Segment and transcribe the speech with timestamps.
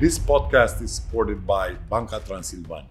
[0.00, 2.86] This podcast is supported by Banca Transilvania.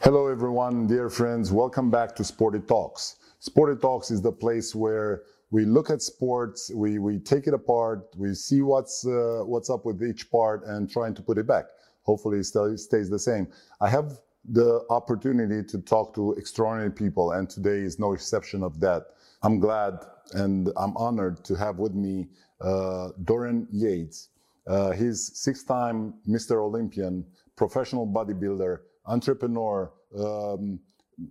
[0.00, 1.52] Hello, everyone, dear friends.
[1.52, 3.16] Welcome back to Sporty Talks.
[3.38, 8.06] Sporty Talks is the place where we look at sports, we, we take it apart,
[8.16, 11.66] we see what's uh, what's up with each part, and trying to put it back.
[12.04, 13.46] Hopefully, it still stays the same.
[13.78, 18.80] I have the opportunity to talk to extraordinary people, and today is no exception of
[18.80, 19.02] that.
[19.42, 19.98] I'm glad
[20.32, 22.28] and I'm honored to have with me
[22.60, 24.30] uh, Dorian Yates.
[24.66, 26.62] Uh, he's six-time Mr.
[26.62, 27.24] Olympian,
[27.56, 29.92] professional bodybuilder, entrepreneur.
[30.18, 30.80] Um,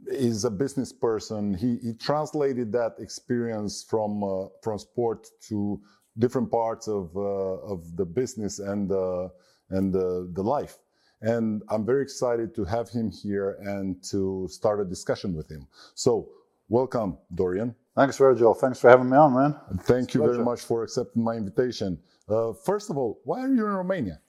[0.07, 1.53] is a business person.
[1.53, 5.79] He, he translated that experience from uh, from sport to
[6.17, 9.29] different parts of uh, of the business and uh,
[9.69, 10.77] and the, the life.
[11.21, 15.67] And I'm very excited to have him here and to start a discussion with him.
[15.95, 16.29] So,
[16.69, 17.73] welcome, Dorian.
[17.95, 18.53] Thanks, Virgil.
[18.53, 19.55] Thanks for having me on, man.
[19.83, 21.97] Thank it's you very much for accepting my invitation.
[22.27, 24.19] Uh, first of all, why are you in Romania?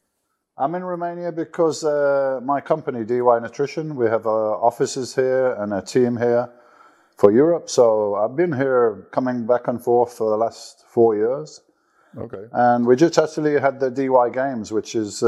[0.57, 5.75] I'm in Romania because uh, my company, DY Nutrition, we have uh, offices here and
[5.75, 6.49] a team here
[7.17, 7.69] for Europe.
[7.69, 11.61] So I've been here coming back and forth for the last four years.
[12.17, 12.45] Okay.
[12.53, 15.23] And we just actually had the DY Games, which is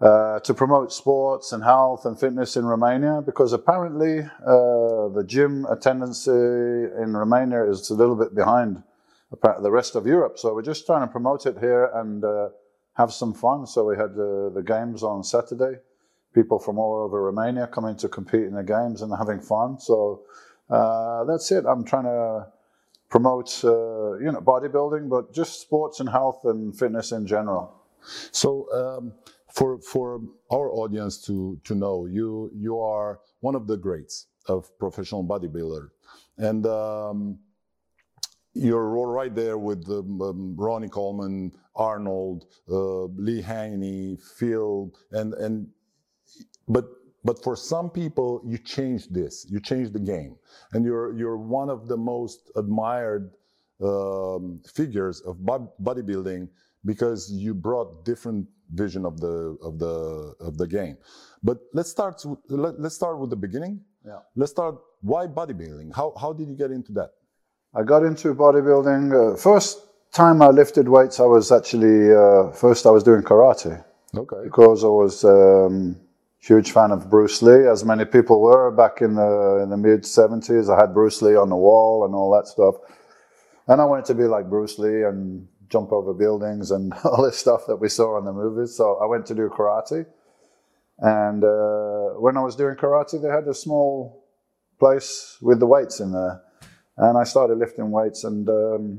[0.00, 5.24] uh, uh, to promote sports and health and fitness in Romania, because apparently uh, the
[5.26, 8.82] gym attendance in Romania is a little bit behind
[9.62, 10.38] the rest of Europe.
[10.38, 12.48] So we're just trying to promote it here and uh,
[12.94, 13.66] have some fun.
[13.66, 15.78] So we had the, the games on Saturday.
[16.34, 19.80] People from all over Romania coming to compete in the games and having fun.
[19.80, 20.22] So
[20.68, 21.64] uh, that's it.
[21.66, 22.46] I'm trying to
[23.08, 27.72] promote, uh, you know, bodybuilding, but just sports and health and fitness in general.
[28.30, 29.12] So, um,
[29.56, 30.20] for for
[30.52, 35.88] our audience to to know, you you are one of the greats of professional bodybuilder,
[36.38, 37.38] and um,
[38.52, 45.66] you're right there with um, Ronnie Coleman, Arnold, uh, Lee Haney, Phil, and and
[46.68, 46.84] but
[47.24, 50.36] but for some people, you change this, you change the game,
[50.72, 53.32] and you're you're one of the most admired
[53.82, 56.48] um, figures of bodybuilding
[56.84, 60.96] because you brought different vision of the of the of the game.
[61.42, 63.80] But let's start let, let's start with the beginning.
[64.04, 64.20] Yeah.
[64.34, 64.76] Let's start.
[65.00, 65.94] Why bodybuilding?
[65.94, 67.10] How how did you get into that?
[67.74, 69.34] I got into bodybuilding.
[69.34, 69.80] Uh, first
[70.12, 73.84] time I lifted weights, I was actually uh, first I was doing karate.
[74.16, 74.44] Okay.
[74.44, 75.96] Because I was um,
[76.38, 80.02] huge fan of Bruce Lee, as many people were back in the in the mid
[80.02, 80.74] '70s.
[80.74, 82.76] I had Bruce Lee on the wall and all that stuff,
[83.68, 87.38] and I wanted to be like Bruce Lee and jump over buildings and all this
[87.38, 88.76] stuff that we saw in the movies.
[88.76, 90.06] So I went to do karate,
[90.98, 94.24] and uh, when I was doing karate, they had a small
[94.78, 96.42] place with the weights in there
[96.96, 98.98] and I started lifting weights, and um,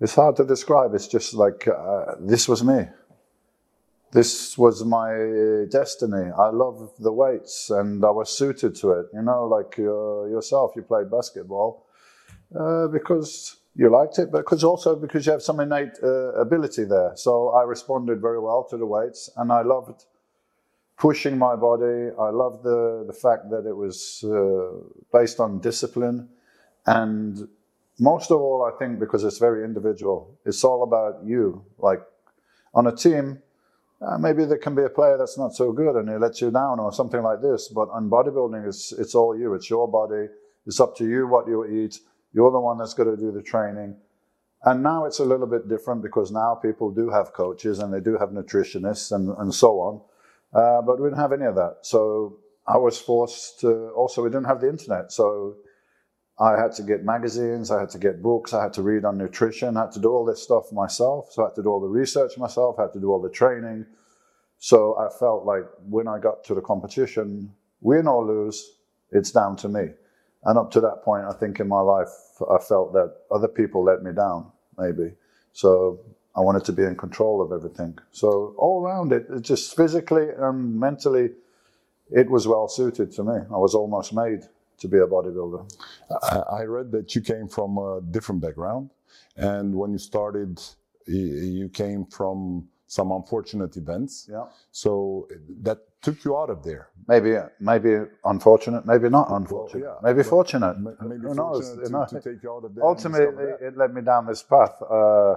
[0.00, 0.94] it's hard to describe.
[0.94, 2.86] It's just like uh, this was me.
[4.12, 6.30] This was my destiny.
[6.36, 9.06] I love the weights, and I was suited to it.
[9.14, 11.86] You know, like uh, yourself, you played basketball
[12.58, 16.84] uh, because you liked it, but because also because you have some innate uh, ability
[16.84, 17.12] there.
[17.16, 20.04] So I responded very well to the weights, and I loved
[20.98, 22.10] pushing my body.
[22.18, 24.78] I loved the the fact that it was uh,
[25.12, 26.28] based on discipline
[26.86, 27.48] and
[28.00, 31.64] most of all, I think because it's very individual, it's all about you.
[31.78, 32.02] Like
[32.74, 33.42] on a team,
[34.02, 36.50] uh, maybe there can be a player that's not so good and he lets you
[36.50, 37.68] down or something like this.
[37.68, 39.54] But on bodybuilding, it's, it's all you.
[39.54, 40.28] It's your body.
[40.66, 42.00] It's up to you what you eat.
[42.32, 43.96] You're the one that's got to do the training.
[44.64, 48.00] And now it's a little bit different because now people do have coaches and they
[48.00, 50.00] do have nutritionists and, and so on.
[50.54, 51.78] Uh, but we didn't have any of that.
[51.82, 55.10] So I was forced to, also, we didn't have the internet.
[55.10, 55.56] So
[56.38, 59.18] I had to get magazines, I had to get books, I had to read on
[59.18, 61.32] nutrition, I had to do all this stuff myself.
[61.32, 63.30] So I had to do all the research myself, I had to do all the
[63.30, 63.86] training.
[64.58, 68.64] So I felt like when I got to the competition, win or lose,
[69.10, 69.88] it's down to me.
[70.44, 72.08] And up to that point, I think in my life,
[72.50, 75.12] I felt that other people let me down, maybe.
[75.52, 76.00] So
[76.34, 77.98] I wanted to be in control of everything.
[78.10, 81.30] So all around it, it just physically and mentally,
[82.10, 83.34] it was well suited to me.
[83.34, 84.42] I was almost made
[84.78, 85.70] to be a bodybuilder.
[86.50, 88.90] I read that you came from a different background,
[89.36, 90.60] and when you started,
[91.06, 94.28] you came from some unfortunate events.
[94.30, 94.46] Yeah.
[94.72, 95.28] So
[95.62, 96.88] that took you out of there.
[97.08, 100.08] Maybe, maybe unfortunate, maybe not unfortunate, well, yeah.
[100.12, 100.78] maybe fortunate.
[100.78, 101.70] Maybe Who knows?
[101.70, 102.84] To, to take you out of there.
[102.84, 104.74] Ultimately, it led me down this path.
[104.82, 105.36] Uh,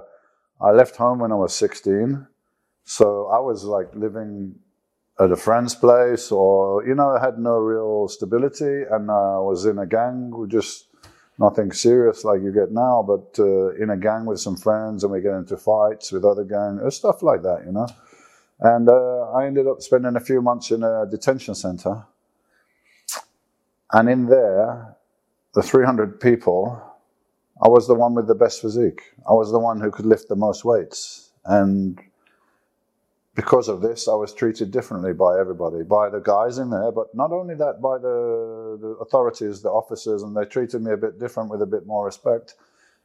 [0.60, 2.26] I left home when I was 16,
[2.84, 4.54] so I was like living
[5.18, 9.64] at a friend's place or, you know, I had no real stability and I was
[9.64, 10.30] in a gang.
[10.30, 10.86] We just
[11.38, 15.12] nothing serious like you get now, but uh, in a gang with some friends, and
[15.12, 17.86] we get into fights with other gang, uh, stuff like that, you know.
[18.60, 22.06] And uh, I ended up spending a few months in a detention center,
[23.92, 24.96] and in there,
[25.54, 26.82] the 300 people,
[27.62, 29.02] I was the one with the best physique.
[29.28, 32.00] I was the one who could lift the most weights, and
[33.36, 37.14] because of this, I was treated differently by everybody, by the guys in there, but
[37.14, 41.20] not only that, by the, the authorities, the officers, and they treated me a bit
[41.20, 42.54] different with a bit more respect.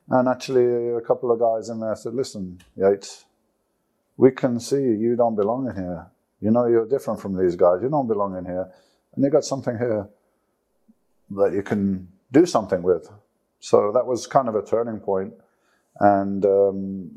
[0.09, 3.25] And actually, a couple of guys in there said, Listen, Yates,
[4.17, 6.07] we can see you don't belong in here.
[6.39, 7.79] You know, you're different from these guys.
[7.81, 8.71] You don't belong in here.
[9.15, 10.09] And you got something here
[11.31, 13.09] that you can do something with.
[13.59, 15.33] So that was kind of a turning point.
[15.99, 17.11] And um,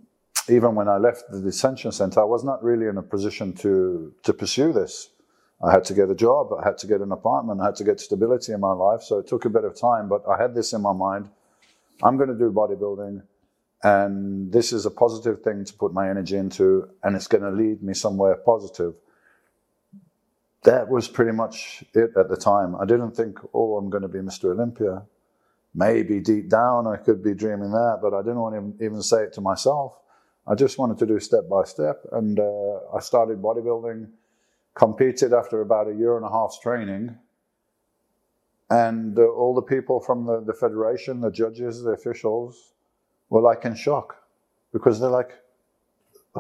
[0.49, 4.13] even when I left the detention center, I was not really in a position to,
[4.23, 5.11] to pursue this.
[5.65, 7.85] I had to get a job, I had to get an apartment, I had to
[7.85, 9.03] get stability in my life.
[9.03, 11.31] So it took a bit of time, but I had this in my mind.
[12.03, 13.23] I'm going to do bodybuilding,
[13.85, 17.51] and this is a positive thing to put my energy into, and it's going to
[17.51, 18.95] lead me somewhere positive.
[20.65, 22.75] That was pretty much it at the time.
[22.77, 24.53] I didn't think, oh, I'm going to be Mr.
[24.53, 25.03] Olympia.
[25.75, 29.25] Maybe deep down I could be dreaming that, but I didn't want to even say
[29.25, 29.93] it to myself.
[30.47, 34.09] I just wanted to do step by step, and uh, I started bodybuilding.
[34.75, 37.17] Competed after about a year and a half's training,
[38.71, 42.75] and uh, all the people from the, the federation, the judges, the officials,
[43.31, 44.17] were like in shock
[44.73, 45.33] because they're like,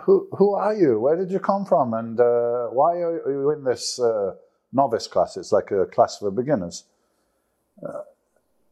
[0.04, 1.00] "Who who are you?
[1.00, 1.94] Where did you come from?
[1.94, 4.34] And uh, why are you in this uh,
[4.72, 5.36] novice class?
[5.36, 6.84] It's like a class for beginners."
[7.82, 8.02] Uh,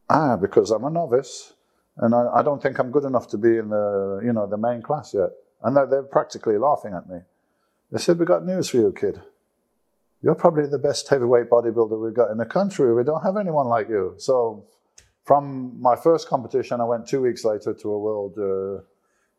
[0.08, 1.54] ah, because I'm a novice
[1.98, 4.56] and I, I, don't think I'm good enough to be in the you know the
[4.56, 5.30] main class yet.
[5.62, 7.18] And they're, they're practically laughing at me.
[7.90, 9.20] They said, "We got news for you, kid.
[10.22, 12.94] You're probably the best heavyweight bodybuilder we've got in the country.
[12.94, 14.64] We don't have anyone like you." So,
[15.24, 18.82] from my first competition, I went two weeks later to a world uh,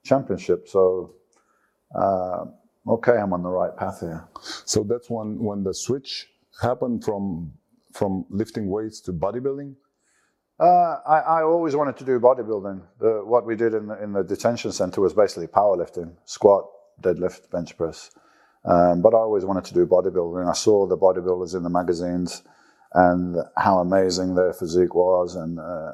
[0.03, 0.67] championship.
[0.67, 1.15] So.
[1.95, 2.45] Uh,
[2.87, 4.27] okay, I'm on the right path here.
[4.65, 6.27] So that's when when the switch
[6.61, 7.53] happened from
[7.93, 9.75] from lifting weights to bodybuilding.
[10.59, 12.81] Uh, I, I, always wanted to do bodybuilding.
[12.99, 16.65] The, what we did in the, in the detention center was basically powerlifting, squat,
[17.01, 18.11] deadlift, bench press.
[18.63, 20.47] Um, but I always wanted to do bodybuilding.
[20.47, 22.43] I saw the bodybuilders in the magazines
[22.93, 25.93] and how amazing their physique was, and uh,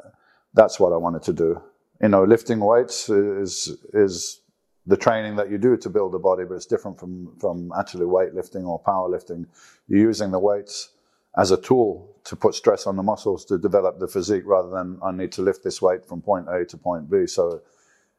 [0.54, 1.62] that's what I wanted to do.
[2.01, 4.42] You know, lifting weights is is
[4.86, 8.06] the training that you do to build a body, but it's different from from actually
[8.06, 9.46] weightlifting or powerlifting.
[9.88, 10.90] You're using the weights
[11.38, 15.00] as a tool to put stress on the muscles to develop the physique rather than
[15.04, 17.28] I need to lift this weight from point A to point B.
[17.28, 17.62] So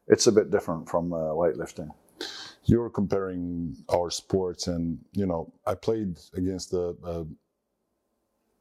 [0.07, 1.91] it's a bit different from uh, weightlifting.
[2.65, 7.27] You're comparing our sports, and you know, I played against a, a,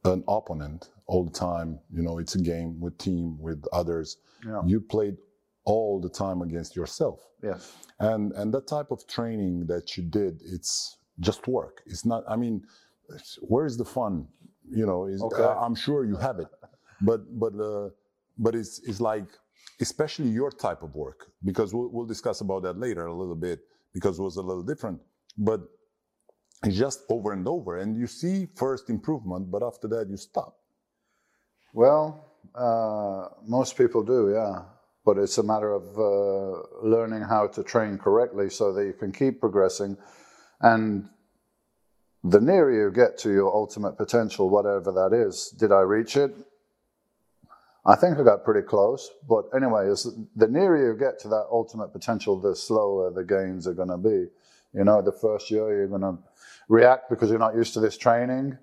[0.05, 1.79] an opponent all the time.
[1.93, 4.17] You know, it's a game with team with others.
[4.45, 4.61] Yeah.
[4.65, 5.17] You played
[5.65, 7.19] all the time against yourself.
[7.43, 7.73] Yes.
[7.99, 11.81] And and that type of training that you did, it's just work.
[11.85, 12.23] It's not.
[12.27, 12.63] I mean,
[13.41, 14.27] where is the fun?
[14.71, 15.43] you know, is, okay.
[15.43, 16.47] uh, I'm sure you have it,
[17.01, 17.89] but but uh,
[18.37, 19.25] but it's it's like
[19.81, 23.59] especially your type of work because we'll, we'll discuss about that later a little bit
[23.93, 24.99] because it was a little different,
[25.37, 25.61] but
[26.63, 30.57] it's just over and over, and you see first improvement, but after that you stop.
[31.73, 34.63] Well, uh, most people do, yeah.
[35.05, 39.11] But it's a matter of uh, learning how to train correctly so that you can
[39.11, 39.97] keep progressing.
[40.61, 41.09] And
[42.23, 46.35] the nearer you get to your ultimate potential, whatever that is, did I reach it?
[47.85, 49.87] I think I got pretty close, but anyway,
[50.35, 53.97] the nearer you get to that ultimate potential, the slower the gains are going to
[53.97, 54.27] be.
[54.73, 56.17] You know, the first year you're going to
[56.69, 58.57] react because you're not used to this training.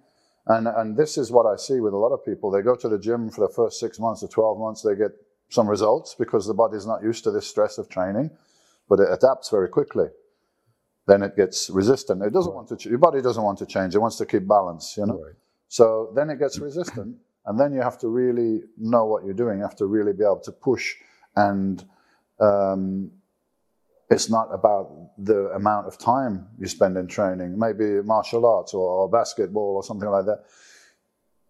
[0.46, 2.50] And, and this is what I see with a lot of people.
[2.50, 5.10] They go to the gym for the first six months or 12 months, they get
[5.50, 8.30] some results because the body's not used to this stress of training,
[8.88, 10.06] but it adapts very quickly
[11.06, 12.22] then it gets resistant.
[12.22, 12.88] It doesn't want to.
[12.88, 13.94] Your body doesn't want to change.
[13.94, 14.96] It wants to keep balance.
[14.96, 15.22] You know.
[15.22, 15.34] Right.
[15.68, 19.58] So then it gets resistant, and then you have to really know what you're doing.
[19.58, 20.94] You have to really be able to push,
[21.36, 21.84] and
[22.40, 23.10] um,
[24.10, 27.58] it's not about the amount of time you spend in training.
[27.58, 30.44] Maybe martial arts or, basketball or something like that.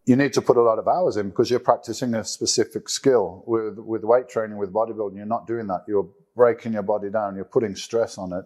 [0.07, 3.43] You need to put a lot of hours in because you're practicing a specific skill.
[3.47, 5.85] With with weight training, with bodybuilding, you're not doing that.
[5.89, 7.35] You're breaking your body down.
[7.35, 8.45] You're putting stress on it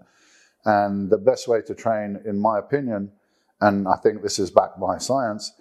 [0.64, 3.12] and the best way to train, in my opinion,
[3.60, 5.52] and I think this is backed by science,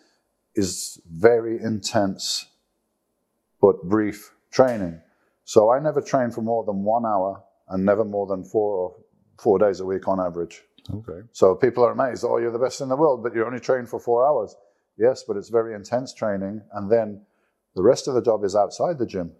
[0.56, 2.48] is very intense
[3.62, 5.02] but brief training.
[5.44, 8.96] So I never train for more than one hour and never more than four or
[9.38, 10.64] four days a week on average.
[10.94, 11.22] Okay.
[11.32, 13.86] So people are amazed, oh, you're the best in the world, but you're only train
[13.86, 14.56] for four hours.
[14.98, 16.62] Yes, but it's very intense training.
[16.74, 17.22] And then
[17.76, 19.32] the rest of the job is outside the gym.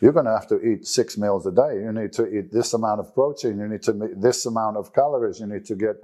[0.00, 1.80] you're going to have to eat six meals a day.
[1.82, 3.58] You need to eat this amount of protein.
[3.58, 5.40] You need to meet this amount of calories.
[5.40, 5.96] You need to get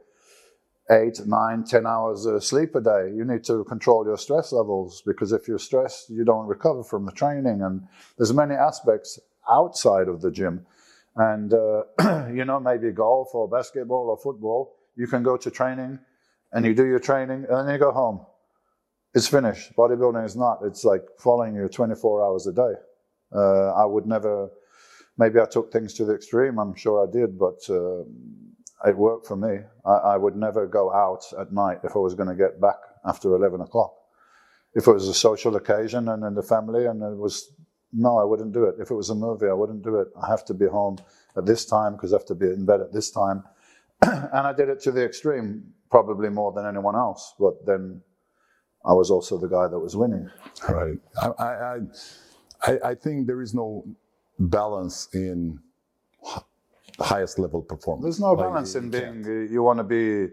[0.91, 3.13] eight, nine, ten hours of sleep a day.
[3.15, 7.05] You need to control your stress levels because if you're stressed, you don't recover from
[7.05, 7.63] the training.
[7.63, 9.19] And there's many aspects
[9.51, 10.67] outside of the gym.
[11.17, 15.99] And, uh, you know, maybe golf or basketball or football, you can go to training
[16.53, 18.25] and you do your training and then you go home.
[19.15, 19.73] It's finished.
[19.77, 20.61] Bodybuilding is not.
[20.65, 22.73] It's like following you 24 hours a day.
[23.35, 24.51] Uh, I would never,
[25.19, 28.05] maybe I took things to the extreme, I'm sure I did, but uh,
[28.89, 29.59] it worked for me.
[29.85, 32.77] I, I, would never go out at night if I was going to get back
[33.05, 33.95] after 11 o'clock.
[34.75, 37.53] If it was a social occasion and in the family and it was,
[37.93, 38.77] no, I wouldn't do it.
[38.79, 40.09] If it was a movie, I wouldn't do it.
[40.21, 40.99] I have to be home
[41.37, 43.45] at this time because I have to be in bed at this time.
[44.03, 47.35] and I did it to the extreme, probably more than anyone else.
[47.39, 48.01] But then
[48.85, 50.31] I was also the guy that was winning.
[50.69, 50.99] Right.
[51.21, 51.79] I, I,
[52.63, 53.85] I, I think there is no
[54.39, 55.61] balance in
[56.99, 58.05] highest level performance.
[58.05, 60.33] There's no balance in being, uh, you want to be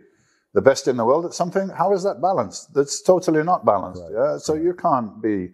[0.54, 1.70] the best in the world at something.
[1.70, 2.74] How is that balanced?
[2.74, 4.02] That's totally not balanced.
[4.02, 4.12] Right.
[4.14, 4.38] Yeah.
[4.38, 4.64] So right.
[4.64, 5.50] you can't be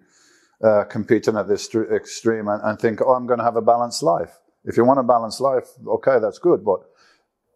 [0.63, 4.03] uh, competing at this extreme and, and think, oh, I'm going to have a balanced
[4.03, 4.37] life.
[4.63, 6.63] If you want a balanced life, okay, that's good.
[6.63, 6.79] But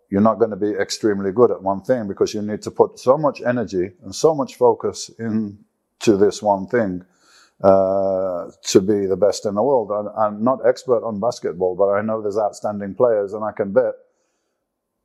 [0.10, 3.00] you're not going to be extremely good at one thing because you need to put
[3.00, 7.06] so much energy and so much focus into this one thing
[7.64, 9.92] uh, to be the best in the world.
[10.18, 13.94] I'm not expert on basketball, but I know there's outstanding players, and I can bet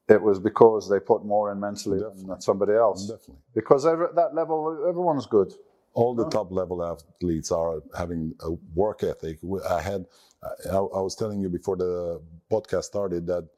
[0.09, 2.27] it was because they put more in mentally Definitely.
[2.29, 3.07] than somebody else.
[3.07, 3.43] Definitely.
[3.55, 5.53] Because at that level, everyone's good.
[5.95, 9.39] All the top level athletes are having a work ethic.
[9.69, 10.07] I had,
[10.71, 12.21] I, I was telling you before the
[12.51, 13.49] podcast started that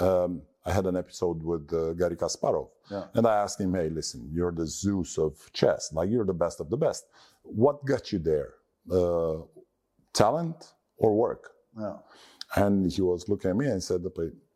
[0.00, 3.04] um, I had an episode with uh, Garry Kasparov, yeah.
[3.14, 5.92] and I asked him, "Hey, listen, you're the Zeus of chess.
[5.92, 7.06] Like you're the best of the best.
[7.42, 8.54] What got you there?
[8.90, 9.42] Uh,
[10.12, 11.96] talent or work?" Yeah.
[12.54, 14.04] And he was looking at me and said,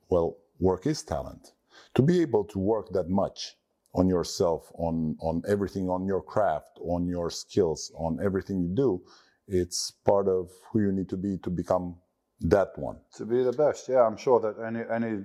[0.09, 1.53] "Well, work is talent.
[1.95, 3.57] To be able to work that much
[3.97, 9.03] on yourself, on on everything, on your craft, on your skills, on everything you do,
[9.49, 11.97] it's part of who you need to be to become
[12.41, 12.99] that one.
[13.17, 14.03] To be the best, yeah.
[14.07, 15.25] I'm sure that any any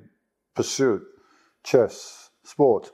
[0.55, 1.03] pursuit,
[1.63, 2.91] chess, sport.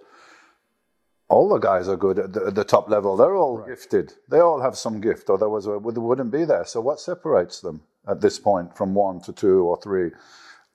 [1.30, 3.18] All the guys are good at the, at the top level.
[3.18, 3.68] They're all right.
[3.68, 4.14] gifted.
[4.30, 6.64] They all have some gift, otherwise they wouldn't be there.
[6.66, 10.12] So what separates them at this point from one to two or three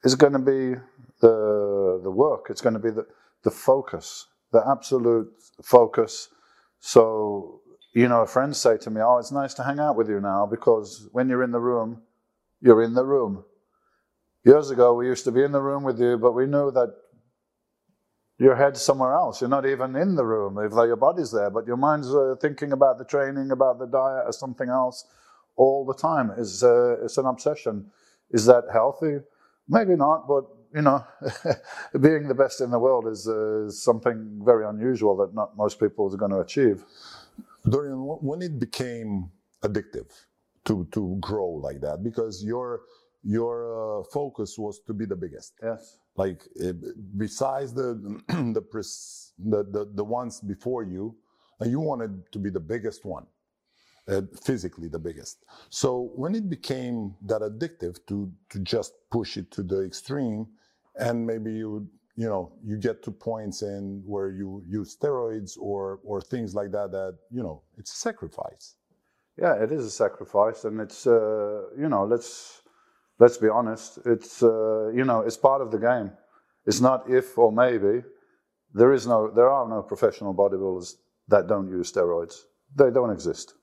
[0.04, 0.78] is going to be
[1.21, 2.49] the the work.
[2.50, 3.06] It's going to be the
[3.42, 5.28] the focus, the absolute
[5.62, 6.28] focus.
[6.80, 7.61] So
[7.94, 10.47] you know, friends say to me, "Oh, it's nice to hang out with you now
[10.47, 12.02] because when you're in the room,
[12.61, 13.44] you're in the room."
[14.44, 16.90] Years ago, we used to be in the room with you, but we knew that
[18.38, 19.40] your head's somewhere else.
[19.40, 22.35] You're not even in the room, even though your body's there, but your mind's uh,
[22.40, 25.06] thinking about the training, about the diet, or something else
[25.56, 26.32] all the time.
[26.37, 27.90] It's, uh, it's an obsession.
[28.30, 29.18] Is that healthy?
[29.68, 30.44] Maybe not, but
[30.75, 31.05] you know,
[32.00, 35.81] being the best in the world is, uh, is something very unusual that not most
[35.81, 36.85] people are going to achieve.
[37.69, 39.31] Dorian, when it became
[39.62, 40.11] addictive
[40.67, 42.83] to to grow like that, because you're
[43.25, 45.55] your uh, focus was to be the biggest.
[45.62, 45.99] Yes.
[46.17, 46.75] Like uh,
[47.17, 47.95] besides the
[48.55, 51.17] the, pres- the, the the ones before you,
[51.64, 53.26] you wanted to be the biggest one,
[54.09, 55.45] uh, physically the biggest.
[55.71, 60.49] So when it became that addictive to to just push it to the extreme,
[60.96, 66.00] and maybe you you know you get to points in where you use steroids or
[66.04, 68.76] or things like that that you know it's a sacrifice.
[69.38, 72.62] Yeah, it is a sacrifice, and it's uh, you know let's
[73.22, 76.11] let's be honest, it's, uh, you know, it's part of the game.
[76.66, 78.02] It's not if or maybe.
[78.75, 80.94] There is no, there are no professional bodybuilders
[81.28, 82.34] that don't use steroids.
[82.75, 83.54] They don't exist.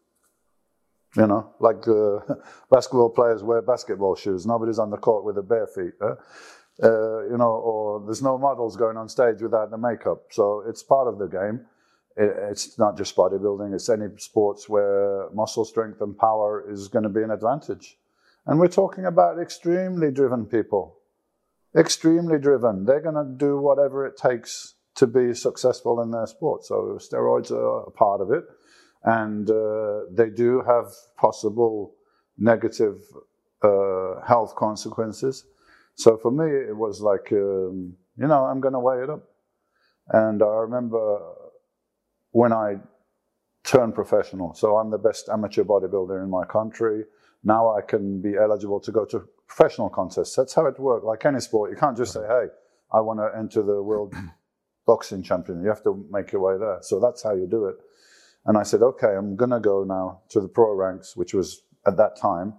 [1.17, 2.19] You know, like uh,
[2.71, 4.45] basketball players wear basketball shoes.
[4.45, 5.93] Nobody's on the court with their bare feet.
[6.81, 10.23] Uh, you know, or there's no models going on stage without the makeup.
[10.31, 11.65] So it's part of the game.
[12.15, 13.73] It, it's not just bodybuilding.
[13.73, 17.97] It's any sports where muscle strength and power is going to be an advantage.
[18.45, 20.97] And we're talking about extremely driven people.
[21.77, 22.85] Extremely driven.
[22.85, 26.63] They're going to do whatever it takes to be successful in their sport.
[26.65, 28.45] So steroids are a part of it.
[29.03, 31.93] And uh, they do have possible
[32.37, 33.01] negative
[33.61, 35.45] uh, health consequences.
[35.99, 39.23] So for me, it was like, um, you know, I'm going to weigh it up.
[40.07, 41.19] And I remember
[42.31, 42.77] when I
[43.65, 44.53] turned professional.
[44.53, 47.03] So I'm the best amateur bodybuilder in my country.
[47.43, 50.35] Now I can be eligible to go to professional contests.
[50.37, 51.03] That's how it works.
[51.05, 52.45] Like any sport, you can't just say, "Hey,
[52.93, 54.13] I want to enter the world
[54.87, 56.79] boxing champion." You have to make your way there.
[56.81, 57.75] So that's how you do it.
[58.45, 61.97] And I said, "Okay, I'm gonna go now to the pro ranks, which was at
[61.97, 62.53] that time."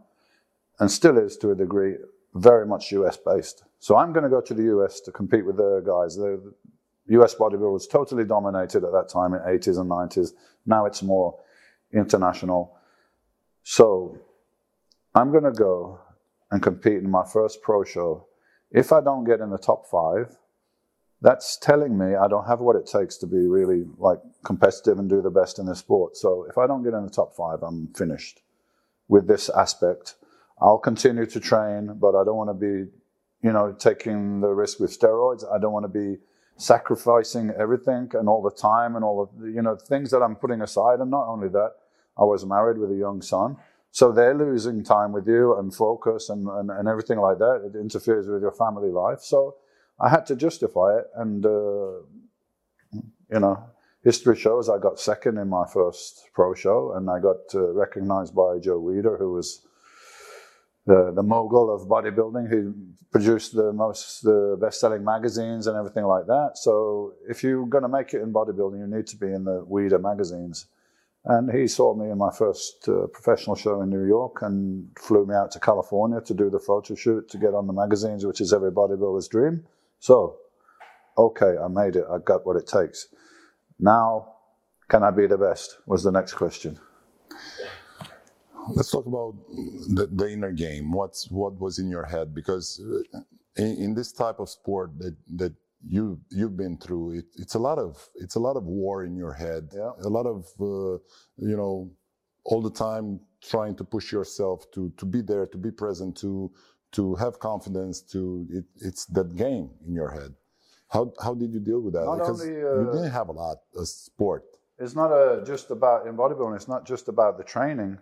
[0.80, 1.94] and still is to a degree,
[2.34, 3.64] very much US based.
[3.78, 6.16] So I'm going to go to the US to compete with the guys.
[6.16, 6.54] The
[7.20, 10.30] US bodybuilding was totally dominated at that time in 80s and 90s.
[10.66, 11.38] Now it's more
[11.92, 12.76] international.
[13.62, 14.18] So
[15.14, 16.00] I'm going to go
[16.50, 18.26] and compete in my first pro show.
[18.70, 20.36] If I don't get in the top five,
[21.22, 25.08] that's telling me I don't have what it takes to be really like competitive and
[25.08, 26.16] do the best in this sport.
[26.16, 28.40] So if I don't get in the top five, I'm finished
[29.08, 30.14] with this aspect.
[30.60, 32.90] I'll continue to train, but I don't want to be,
[33.42, 35.44] you know, taking the risk with steroids.
[35.50, 36.18] I don't want to be
[36.56, 40.60] sacrificing everything and all the time and all the, you know, things that I'm putting
[40.60, 41.00] aside.
[41.00, 41.72] And not only that,
[42.18, 43.56] I was married with a young son.
[43.92, 47.70] So they're losing time with you and focus and, and, and everything like that.
[47.72, 49.20] It interferes with your family life.
[49.20, 49.56] So
[49.98, 51.06] I had to justify it.
[51.16, 52.02] And, uh,
[53.32, 53.64] you know,
[54.04, 58.34] history shows I got second in my first pro show and I got uh, recognized
[58.34, 59.66] by Joe Weider, who was
[60.90, 62.74] the, the mogul of bodybuilding who
[63.12, 66.52] produced the most the best-selling magazines and everything like that.
[66.54, 69.64] So if you're going to make it in bodybuilding, you need to be in the
[69.70, 70.66] Weider magazines.
[71.24, 75.26] And he saw me in my first uh, professional show in New York and flew
[75.26, 78.40] me out to California to do the photo shoot to get on the magazines, which
[78.40, 79.64] is every bodybuilder's dream.
[80.00, 80.38] So,
[81.16, 82.04] okay, I made it.
[82.10, 83.06] I got what it takes.
[83.78, 84.32] Now,
[84.88, 85.76] can I be the best?
[85.86, 86.80] Was the next question.
[88.68, 89.34] Let's talk about
[89.94, 90.92] the, the inner game.
[90.92, 92.34] What's what was in your head?
[92.34, 93.20] Because uh,
[93.56, 95.54] in, in this type of sport that that
[95.86, 99.16] you you've been through, it, it's a lot of it's a lot of war in
[99.16, 99.70] your head.
[99.74, 99.92] Yeah.
[100.04, 100.98] A lot of uh,
[101.36, 101.90] you know
[102.44, 106.52] all the time trying to push yourself to to be there, to be present, to
[106.92, 108.02] to have confidence.
[108.12, 110.34] To it, it's that game in your head.
[110.88, 112.04] How how did you deal with that?
[112.04, 114.44] Not because only, you uh, didn't have a lot of sport.
[114.78, 116.56] It's not a, just about in bodybuilding.
[116.56, 117.98] It's not just about the training.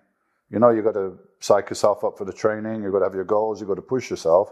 [0.50, 2.82] You know, you've got to psych yourself up for the training.
[2.82, 3.60] You've got to have your goals.
[3.60, 4.50] You've got to push yourself.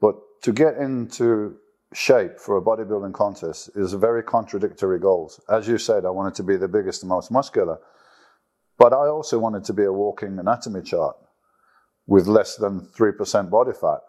[0.00, 1.56] But to get into
[1.92, 5.40] shape for a bodybuilding contest is very contradictory goals.
[5.48, 7.78] As you said, I wanted to be the biggest and most muscular.
[8.78, 11.16] But I also wanted to be a walking anatomy chart
[12.06, 14.00] with less than 3% body fat.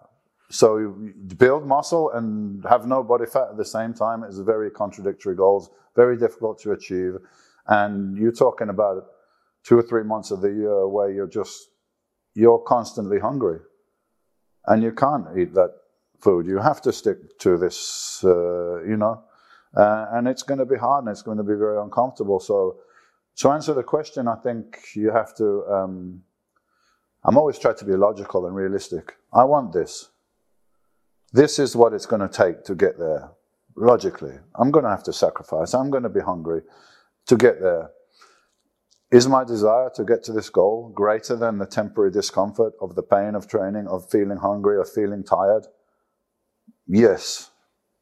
[0.49, 0.95] So
[1.37, 5.69] build muscle and have no body fat at the same time is very contradictory goals,
[5.95, 7.17] very difficult to achieve.
[7.67, 9.05] And you're talking about
[9.65, 11.69] two or three months of the year where you're just,
[12.35, 13.59] you're constantly hungry.
[14.67, 15.71] And you can't eat that
[16.21, 16.45] food.
[16.47, 19.23] You have to stick to this, uh, you know,
[19.75, 22.39] uh, and it's going to be hard and it's going to be very uncomfortable.
[22.39, 22.77] So,
[23.37, 25.65] to answer the question, I think you have to.
[25.69, 26.23] Um,
[27.25, 29.17] I'm always trying to be logical and realistic.
[29.33, 30.09] I want this.
[31.33, 33.31] This is what it's going to take to get there.
[33.75, 35.73] Logically, I'm going to have to sacrifice.
[35.73, 36.61] I'm going to be hungry
[37.25, 37.89] to get there.
[39.11, 43.03] Is my desire to get to this goal greater than the temporary discomfort of the
[43.03, 45.67] pain of training, of feeling hungry, of feeling tired?
[46.87, 47.51] Yes,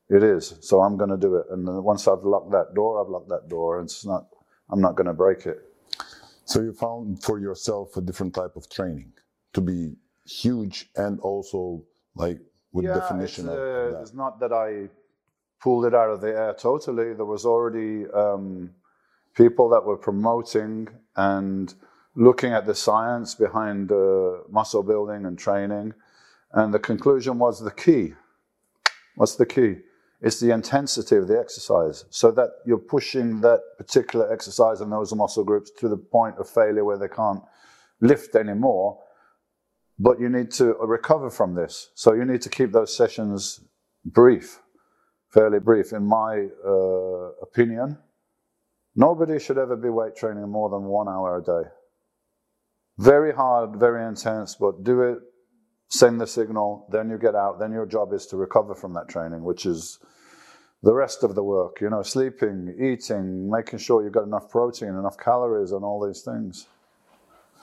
[0.09, 0.55] it is.
[0.61, 1.45] So I'm going to do it.
[1.51, 4.27] And once I've locked that door, I've locked that door, and it's not.
[4.71, 5.57] I'm not going to break it.
[6.45, 9.13] So you found for yourself a different type of training
[9.53, 11.83] to be huge and also
[12.15, 12.39] like
[12.71, 14.01] with yeah, definition it's, of uh.
[14.01, 14.89] It's not that I
[15.61, 17.13] pulled it out of the air totally.
[17.13, 18.71] There was already um,
[19.35, 21.73] people that were promoting and
[22.15, 25.93] looking at the science behind uh, muscle building and training,
[26.51, 28.13] and the conclusion was the key.
[29.15, 29.77] What's the key?
[30.21, 35.13] It's the intensity of the exercise, so that you're pushing that particular exercise and those
[35.13, 37.41] muscle groups to the point of failure where they can't
[37.99, 38.99] lift anymore.
[39.99, 41.89] But you need to recover from this.
[41.93, 43.59] So you need to keep those sessions
[44.05, 44.59] brief,
[45.29, 45.91] fairly brief.
[45.93, 47.97] In my uh, opinion,
[48.95, 51.69] nobody should ever be weight training more than one hour a day.
[52.97, 55.19] Very hard, very intense, but do it,
[55.89, 57.59] send the signal, then you get out.
[57.59, 59.99] Then your job is to recover from that training, which is
[60.81, 61.81] the rest of the work.
[61.81, 66.21] You know, sleeping, eating, making sure you've got enough protein, enough calories, and all these
[66.21, 66.67] things.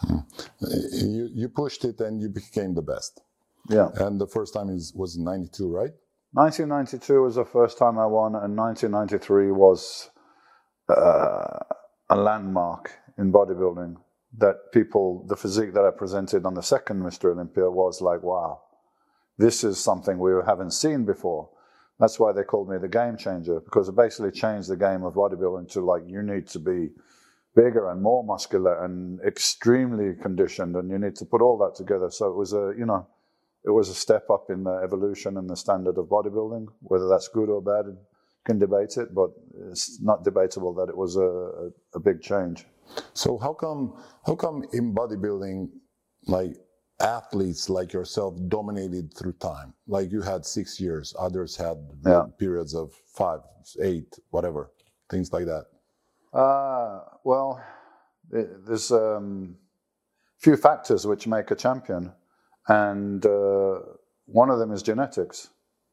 [0.00, 0.18] Hmm.
[0.60, 3.20] You you pushed it and you became the best.
[3.68, 3.90] Yeah.
[3.96, 5.92] And the first time is was in '92, right?
[6.32, 10.10] 1992 was the first time I won, and 1993 was
[10.90, 11.58] uh,
[12.10, 13.96] a landmark in bodybuilding.
[14.38, 17.32] That people, the physique that I presented on the second Mr.
[17.32, 18.60] Olympia was like, wow,
[19.38, 21.50] this is something we haven't seen before.
[21.98, 25.14] That's why they called me the game changer because it basically changed the game of
[25.14, 26.90] bodybuilding to like you need to be
[27.54, 32.10] bigger and more muscular and extremely conditioned, and you need to put all that together.
[32.10, 33.06] So it was a, you know,
[33.64, 36.66] it was a step up in the evolution and the standard of bodybuilding.
[36.80, 37.96] Whether that's good or bad,
[38.46, 39.30] can debate it, but
[39.70, 42.66] it's not debatable that it was a, a, a big change.
[43.14, 43.94] So how come
[44.26, 45.68] how come in bodybuilding,
[46.26, 46.56] like
[47.00, 49.74] athletes like yourself dominated through time.
[49.86, 51.76] Like you had six years, others had
[52.06, 52.24] Yeah.
[52.38, 53.40] periods of five,
[53.82, 54.70] eight, whatever,
[55.10, 55.66] things like that.
[56.32, 57.62] Uh, well,
[58.32, 59.56] th- there's um,
[60.38, 62.12] few factors which make a champion,
[62.68, 63.80] and uh,
[64.26, 65.50] one of them is genetics.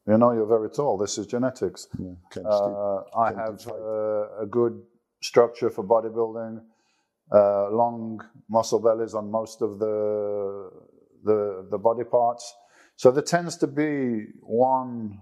[0.08, 0.98] You know, you're very tall.
[0.98, 1.88] This is genetics.
[2.00, 2.14] Yeah.
[2.32, 4.82] Can't Uh, I Can't have uh, a good
[5.22, 6.62] structure for bodybuilding,
[7.32, 10.70] uh, long muscle bellies on most of the,
[11.24, 12.56] the the body parts.
[12.96, 15.20] So there tends to be one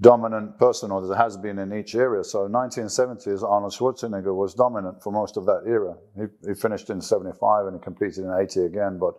[0.00, 2.24] dominant person, or there has been in each area.
[2.24, 5.96] So 1970s, Arnold Schwarzenegger was dominant for most of that era.
[6.16, 8.98] He, he finished in 75 and he competed in 80 again.
[8.98, 9.14] But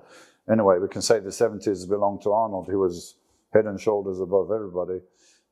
[0.51, 2.67] anyway, we can say the 70s belonged to Arnold.
[2.69, 3.15] He was
[3.55, 4.99] head and shoulders above everybody.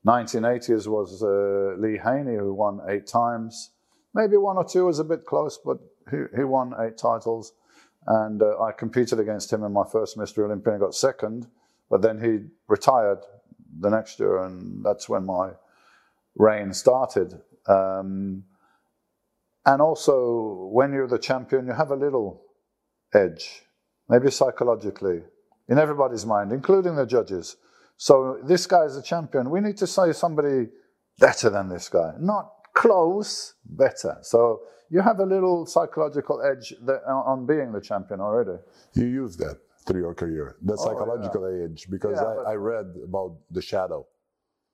[0.06, 3.70] 1980s was uh, Lee Haney, who won eight times.
[4.14, 5.78] Maybe one or two was a bit close, but
[6.10, 7.54] he, he won eight titles.
[8.06, 10.44] And uh, I competed against him in my first Mr.
[10.44, 11.46] Olympia and got second.
[11.90, 13.20] But then he retired
[13.80, 15.52] the next year, and that's when my
[16.36, 17.40] reign started.
[17.66, 18.44] Um,
[19.64, 22.42] and also, when you're the champion, you have a little
[23.14, 23.62] edge,
[24.08, 25.22] maybe psychologically,
[25.68, 27.56] in everybody's mind, including the judges.
[27.96, 29.50] So this guy is a champion.
[29.50, 30.68] We need to say somebody
[31.18, 34.18] better than this guy, not close, better.
[34.22, 38.58] So you have a little psychological edge that, uh, on being the champion already.
[38.94, 42.54] You use that through your career, the oh, psychological edge, because Oh, Yeah, I, I
[42.56, 44.06] read about the shadow.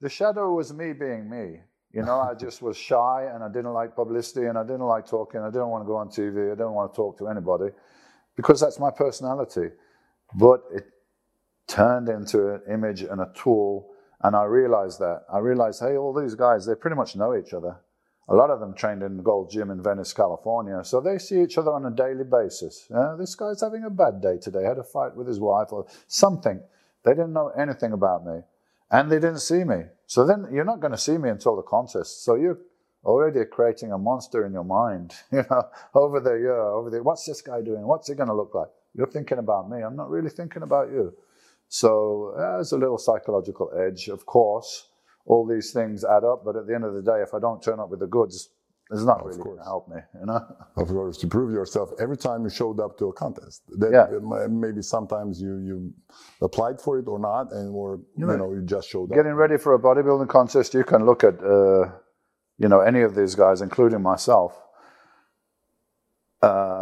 [0.00, 1.60] The shadow was me being me.
[1.92, 5.06] You know, I just was shy and I didn't like publicity and I didn't like
[5.06, 5.40] talking.
[5.40, 6.52] I didn't want to go on TV.
[6.52, 7.70] I didn't want to talk to anybody
[8.36, 9.70] because that's my personality.
[10.36, 10.84] But it
[11.70, 13.90] turned into an image and a tool.
[14.22, 15.22] And I realized that.
[15.32, 17.76] I realized, hey, all these guys, they pretty much know each other.
[18.28, 20.84] A lot of them trained in the Gold Gym in Venice, California.
[20.84, 22.86] So they see each other on a daily basis.
[22.94, 25.86] Uh, this guy's having a bad day today, had a fight with his wife or
[26.06, 26.60] something.
[27.04, 28.42] They didn't know anything about me
[28.90, 29.84] and they didn't see me.
[30.06, 32.24] So then you're not going to see me until the contest.
[32.24, 32.58] So you're
[33.04, 37.02] already creating a monster in your mind, you know, over there, yeah, over there.
[37.02, 37.86] What's this guy doing?
[37.86, 38.68] What's he going to look like?
[38.94, 39.82] You're thinking about me.
[39.82, 41.14] I'm not really thinking about you.
[41.70, 44.88] So uh, there's a little psychological edge, of course.
[45.26, 47.62] All these things add up, but at the end of the day, if I don't
[47.62, 48.50] turn up with the goods,
[48.90, 50.40] it's not really going to help me, you know.
[50.76, 53.62] Of course, to prove yourself every time you showed up to a contest.
[53.78, 54.06] That Yeah.
[54.48, 55.76] maybe sometimes you you
[56.42, 58.38] applied for it or not, and or you Right.
[58.40, 59.16] know you just showed up.
[59.20, 61.84] Getting ready for a bodybuilding contest, you can look at, uh,
[62.62, 64.52] you know, any of these guys, including myself.
[66.42, 66.79] Uh,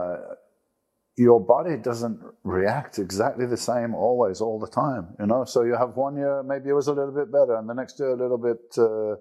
[1.19, 5.09] your body doesn't react exactly the same always, all the time.
[5.19, 7.69] You know, so you have one year maybe it was a little bit better, and
[7.69, 9.17] the next year a little bit uh,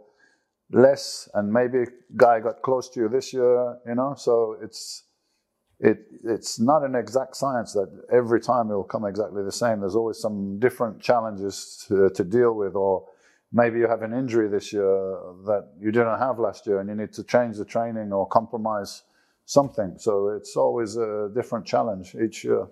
[0.71, 3.77] less, and maybe a guy got close to you this year.
[3.87, 5.03] You know, so it's
[5.79, 9.79] it it's not an exact science that every time it will come exactly the same.
[9.79, 13.05] There's always some different challenges to, to deal with, or
[13.51, 14.85] maybe you have an injury this year
[15.45, 19.03] that you didn't have last year, and you need to change the training or compromise
[19.47, 19.95] something.
[19.97, 22.67] So it's always a different challenge each year.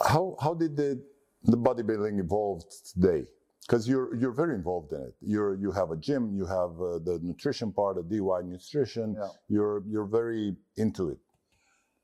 [0.00, 1.02] How how did the
[1.44, 2.62] the bodybuilding evolve
[2.94, 3.26] today?
[3.66, 5.14] Because you're you're very involved in it.
[5.20, 9.16] You're you have a gym, you have uh, the nutrition part, the DY nutrition.
[9.18, 9.28] Yeah.
[9.48, 11.18] You're you're very into it.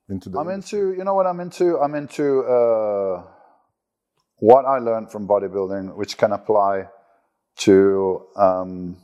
[0.08, 1.78] Into the I'm into, you know what I'm into?
[1.78, 3.24] I'm into uh,
[4.38, 6.88] what I learned from bodybuilding, which can apply
[7.66, 8.96] to um,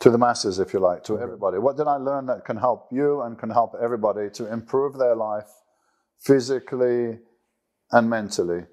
[0.00, 1.58] to the masses, if you like, to everybody.
[1.58, 5.14] What did I learn that can help you and can help everybody to improve their
[5.14, 5.50] life
[6.18, 7.18] physically
[7.92, 8.64] and mentally?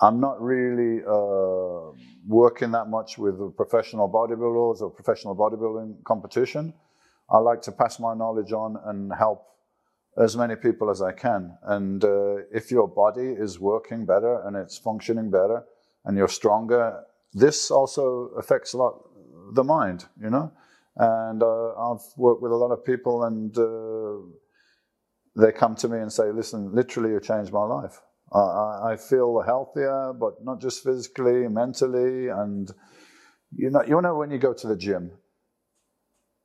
[0.00, 1.92] I'm not really uh,
[2.26, 6.72] working that much with professional bodybuilders or professional bodybuilding competition.
[7.30, 9.46] I like to pass my knowledge on and help
[10.18, 11.56] as many people as I can.
[11.64, 15.64] And uh, if your body is working better and it's functioning better
[16.04, 17.04] and you're stronger,
[17.34, 18.94] this also affects a lot
[19.52, 20.52] the mind, you know.
[20.96, 24.36] And uh, I've worked with a lot of people, and uh,
[25.36, 28.00] they come to me and say, "Listen, literally, you changed my life.
[28.32, 32.70] I, I, feel healthier, but not just physically, mentally, and
[33.54, 35.12] you know, you know, when you go to the gym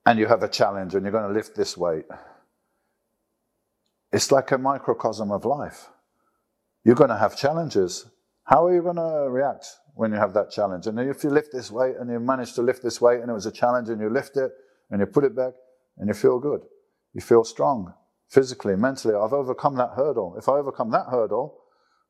[0.05, 2.05] and you have a challenge and you're going to lift this weight."
[4.11, 5.89] it's like a microcosm of life.
[6.83, 8.05] You're going to have challenges.
[8.45, 10.87] How are you going to react when you have that challenge?
[10.87, 13.33] And if you lift this weight and you manage to lift this weight and it
[13.33, 14.51] was a challenge and you lift it
[14.91, 15.53] and you put it back
[15.97, 16.61] and you feel good,
[17.13, 17.93] you feel strong
[18.29, 19.15] physically, mentally.
[19.15, 20.35] I've overcome that hurdle.
[20.37, 21.57] If I overcome that hurdle,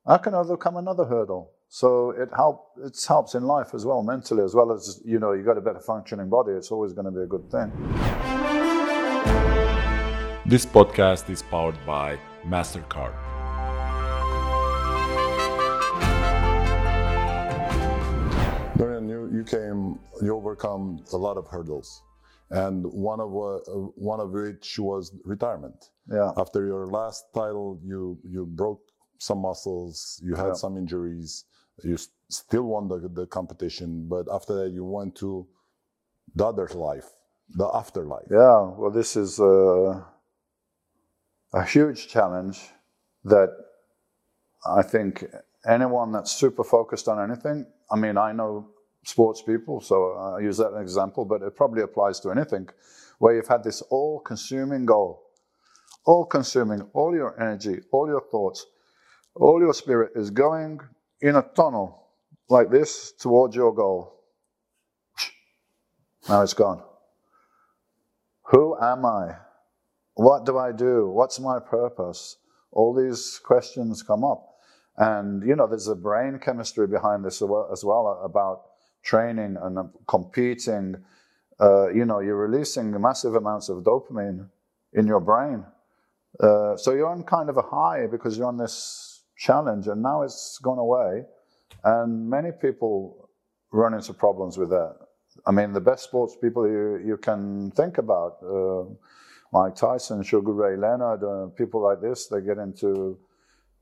[0.05, 1.51] I can overcome another hurdle.
[1.69, 5.33] So it help it helps in life as well, mentally as well as you know
[5.33, 6.53] you got a better functioning body.
[6.53, 7.71] It's always going to be a good thing.
[10.45, 13.36] This podcast is powered by MasterCard.
[19.31, 22.03] You came you overcome a lot of hurdles,
[22.51, 23.59] and one of uh,
[23.95, 25.89] one of which was retirement.
[26.09, 26.31] Yeah.
[26.37, 28.81] After your last title, you you broke
[29.19, 30.53] some muscles, you had Yeah.
[30.55, 31.45] some injuries,
[31.83, 31.97] you
[32.29, 35.47] still won the, the competition, but after that you went to
[36.35, 37.09] the other life,
[37.55, 38.27] the afterlife.
[38.29, 40.05] Yeah, well, this is a,
[41.53, 42.59] a huge challenge
[43.23, 43.49] that
[44.65, 45.25] I think
[45.65, 48.69] anyone that's super focused on anything, I mean, I know
[49.07, 52.67] sports people, so I use that as an example, but it probably applies to anything
[53.19, 55.23] where you've had this all consuming goal,
[56.05, 58.65] all consuming, all your energy, all your thoughts,
[59.35, 60.81] all your spirit is going
[61.21, 62.07] in a tunnel
[62.49, 64.13] like this towards your goal.
[66.27, 66.83] Now it's gone.
[68.51, 69.37] Who am I?
[70.15, 71.07] What do I do?
[71.07, 72.37] What's my purpose?
[72.71, 74.43] All these questions come up.
[74.97, 78.66] And, you know, there's a brain chemistry behind this as well- as well about
[79.03, 80.95] training and uh, competing.
[81.59, 84.47] Uh, you know, you're releasing massive amounts of dopamine
[84.93, 85.65] in your brain.
[86.39, 90.21] Uh, so you're on kind of a high because you're on this challenge, and now
[90.21, 91.23] it's gone away.
[91.83, 93.29] And many people
[93.71, 94.95] run into problems with that.
[95.45, 98.83] I mean, the best sports people you, you can think about, uh,
[99.53, 103.17] Mike Tyson, Sugar Ray Leonard, uh, people like this, they get into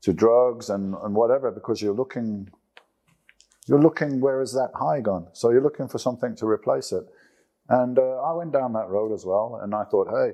[0.02, 2.48] to drugs and, and whatever because you're looking,
[3.66, 5.28] you're looking, where is that high gone?
[5.32, 7.04] So you're looking for something to replace it.
[7.68, 10.32] And uh, I went down that road as well, and I thought, hey,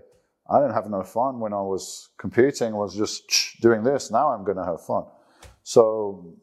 [0.51, 2.75] I didn't have no fun when I was competing.
[2.75, 3.23] I was just
[3.62, 4.11] doing this.
[4.11, 5.05] Now I'm going to have fun.
[5.62, 6.35] So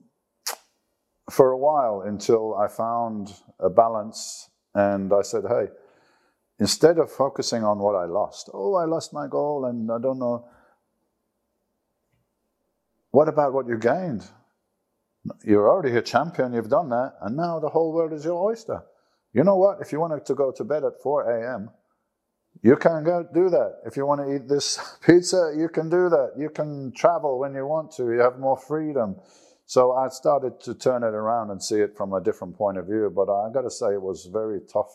[1.30, 5.68] for a while until I found a balance and I said, hey,
[6.60, 10.18] instead of focusing on what I lost, oh, I lost my goal and I don't
[10.18, 10.48] know,
[13.12, 14.26] what about what you gained?
[15.44, 18.84] You're already a champion, you've done that, and now the whole world is your oyster.
[19.34, 19.80] You know what?
[19.82, 21.70] If you wanted to go to bed at 4 a.m.,
[22.64, 23.82] you can go do that.
[23.86, 26.34] If you want to eat this pizza, you can do that.
[26.38, 28.12] You can travel when you want to.
[28.12, 29.18] You have more freedom.
[29.66, 32.88] So I started to turn it around and see it from a different point of
[32.88, 33.12] view.
[33.16, 34.92] But I got to say, it was very tough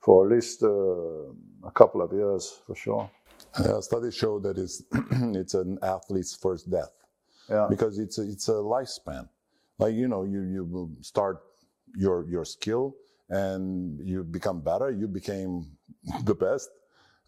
[0.00, 3.10] for at least uh, a couple of years, for sure.
[3.56, 4.82] Uh, studies show that it's,
[5.36, 6.92] it's an athlete's first death
[7.48, 9.28] Yeah, because it's a, it's a lifespan.
[9.78, 11.42] Like you know, you you start
[11.96, 12.94] your your skill
[13.30, 14.90] and you become better.
[14.90, 15.66] You became
[16.24, 16.70] the best,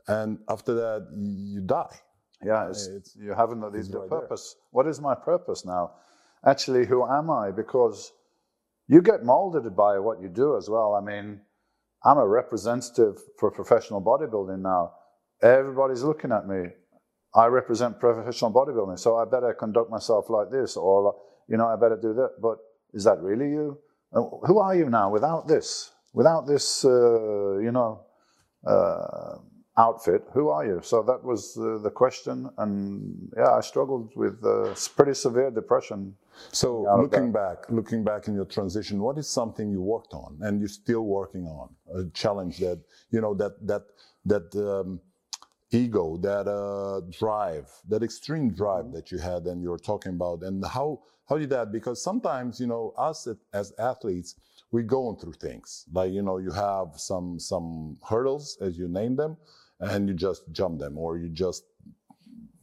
[0.09, 1.97] and after that you die.
[2.45, 2.69] yeah.
[2.71, 4.21] It's, It's- you haven't it's the right there.
[4.21, 4.57] purpose.
[4.71, 5.93] What is my purpose now?
[6.45, 7.51] Actually, who am I?
[7.51, 8.13] Because
[8.89, 10.95] you get molded by what you do as well.
[10.95, 11.41] I mean,
[12.05, 14.93] I'm a representative for professional bodybuilding now.
[15.43, 16.69] Everybody's looking at me.
[17.35, 21.17] I represent professional bodybuilding, so I better conduct myself like this, or
[21.49, 22.41] you know, I better do that.
[22.41, 22.59] But
[22.93, 23.79] is that really you?
[24.13, 25.93] Who are you now without this?
[26.13, 28.07] Without this, uh, you know,
[28.67, 29.39] uh,
[29.77, 30.81] outfit, who are you?
[30.83, 36.15] So that was uh, the question, and yeah, I struggled with uh, pretty severe depression.
[36.53, 40.61] So looking back, looking back in your transition, what is something you worked on and
[40.61, 41.69] you're still working on?
[41.95, 42.81] A challenge that
[43.11, 43.83] you know that that
[44.25, 45.01] that um,
[45.73, 50.65] ego, that uh, drive, that extreme drive that you had, and you're talking about, and
[50.65, 51.73] how how did that?
[51.73, 54.37] Because sometimes you know us as athletes,
[54.71, 59.17] we going through things like you know you have some some hurdles as you name
[59.17, 59.37] them,
[59.81, 61.65] and you just jump them or you just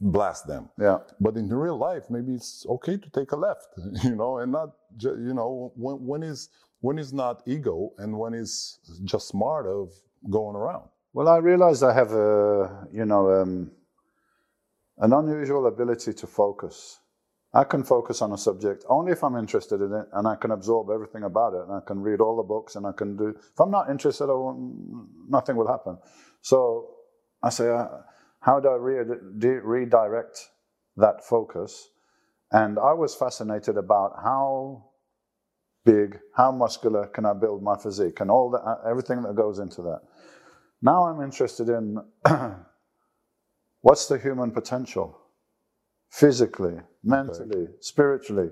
[0.00, 0.68] blast them.
[0.78, 3.68] Yeah, But in real life, maybe it's okay to take a left,
[4.04, 8.34] you know, and not, you know, when, when is when is not ego and when
[8.34, 9.90] is just smart of
[10.28, 10.88] going around.
[11.14, 13.70] Well, I realized I have a, you know, um,
[14.98, 16.98] an unusual ability to focus.
[17.54, 20.50] I can focus on a subject only if I'm interested in it and I can
[20.50, 23.28] absorb everything about it and I can read all the books and I can do,
[23.28, 24.26] if I'm not interested,
[25.28, 25.98] nothing will happen.
[26.40, 26.88] So
[27.40, 27.86] I say, uh,
[28.40, 29.04] how do I re-
[29.38, 30.36] de- redirect
[30.96, 31.90] that focus?
[32.50, 34.90] And I was fascinated about how
[35.84, 39.82] big, how muscular can I build my physique and all that, everything that goes into
[39.82, 40.00] that.
[40.84, 41.98] Now I'm interested in
[43.80, 45.18] what's the human potential?
[46.10, 48.50] Physically, mentally, spiritually.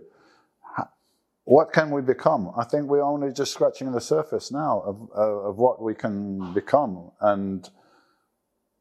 [1.45, 2.53] What can we become?
[2.57, 7.11] I think we're only just scratching the surface now of, of what we can become
[7.21, 7.68] and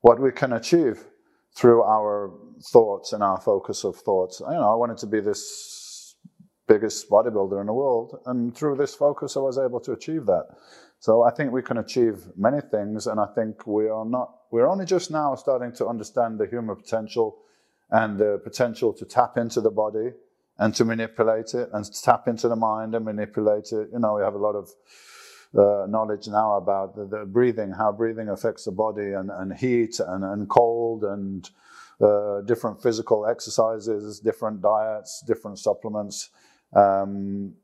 [0.01, 1.03] what we can achieve
[1.55, 2.31] through our
[2.71, 4.39] thoughts and our focus of thoughts.
[4.39, 6.15] You know, I wanted to be this
[6.67, 10.45] biggest bodybuilder in the world, and through this focus, I was able to achieve that.
[11.01, 14.35] So I think we can achieve many things, and I think we are not.
[14.51, 17.39] We're only just now starting to understand the human potential
[17.89, 20.11] and the potential to tap into the body
[20.59, 23.89] and to manipulate it, and to tap into the mind and manipulate it.
[23.91, 24.69] You know, we have a lot of
[25.57, 29.99] uh, knowledge now about the, the, breathing, how breathing affects the body, and, and heat
[29.99, 31.49] and, and cold, and
[31.99, 36.29] uh, different physical exercises, different diets, different supplements.
[36.75, 37.55] Um,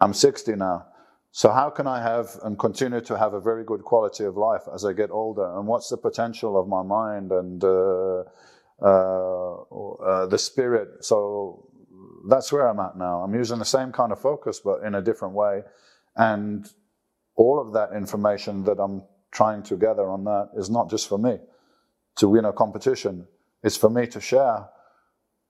[0.00, 0.86] I'm 60 now.
[1.30, 4.62] So how can I have and continue to have a very good quality of life
[4.74, 5.56] as I get older?
[5.56, 8.24] And what's the potential of my mind and uh,
[8.82, 11.04] uh, uh, the spirit?
[11.04, 11.68] So
[12.28, 13.22] that's where I'm at now.
[13.22, 15.62] I'm using the same kind of focus, but in a different way.
[16.16, 16.66] And
[17.36, 21.18] all of that information that I'm trying to gather on that is not just for
[21.18, 21.38] me
[22.16, 23.26] to win a competition.
[23.62, 24.68] It's for me to share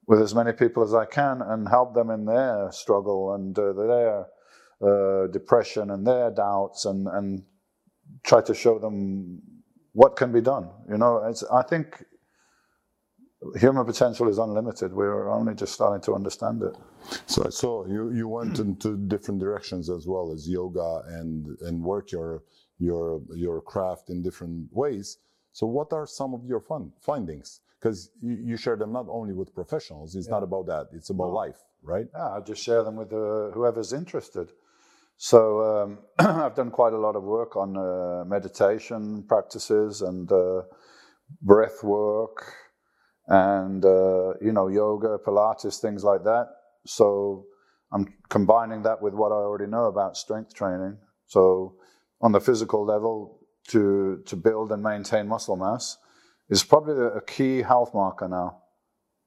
[0.06, 3.72] with as many people as I can and help them in their struggle and uh,
[3.72, 4.26] their
[4.80, 7.42] uh, depression and their doubts and, and
[8.24, 9.40] try to show them
[9.92, 10.70] what can be done.
[10.88, 12.04] You know, I think
[13.56, 14.92] human potential is unlimited.
[14.92, 16.76] We're only just starting to understand it.
[17.26, 21.82] So I saw you, you went into different directions as well as yoga and, and
[21.82, 22.42] work your,
[22.78, 25.18] your, your craft in different ways.
[25.52, 27.60] So what are some of your fun findings?
[27.80, 30.16] Because you, you, share them not only with professionals.
[30.16, 30.34] It's yeah.
[30.34, 30.88] not about that.
[30.92, 31.34] It's about no.
[31.34, 32.06] life, right?
[32.12, 34.52] Yeah, I just share them with uh, whoever's interested.
[35.18, 40.62] So um, I've done quite a lot of work on uh, meditation practices and uh,
[41.42, 42.54] breath work
[43.26, 46.46] and uh, you know yoga, Pilates, things like that.
[46.86, 47.44] So
[47.92, 50.96] I'm combining that with what I already know about strength training.
[51.26, 51.76] So
[52.22, 55.98] on the physical level, to to build and maintain muscle mass
[56.48, 58.62] is probably a key health marker now.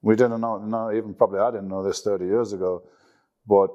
[0.02, 2.82] We didn't know, no, even probably I didn't know this 30 years ago,
[3.48, 3.70] but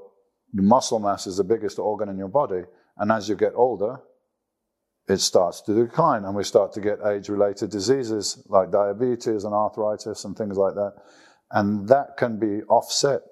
[0.62, 2.62] muscle mass is the biggest organ in your body.
[2.96, 4.00] And as you get older,
[5.08, 9.54] it starts to decline and we start to get age related diseases like diabetes and
[9.54, 10.94] arthritis and things like that.
[11.52, 13.22] And that can be offset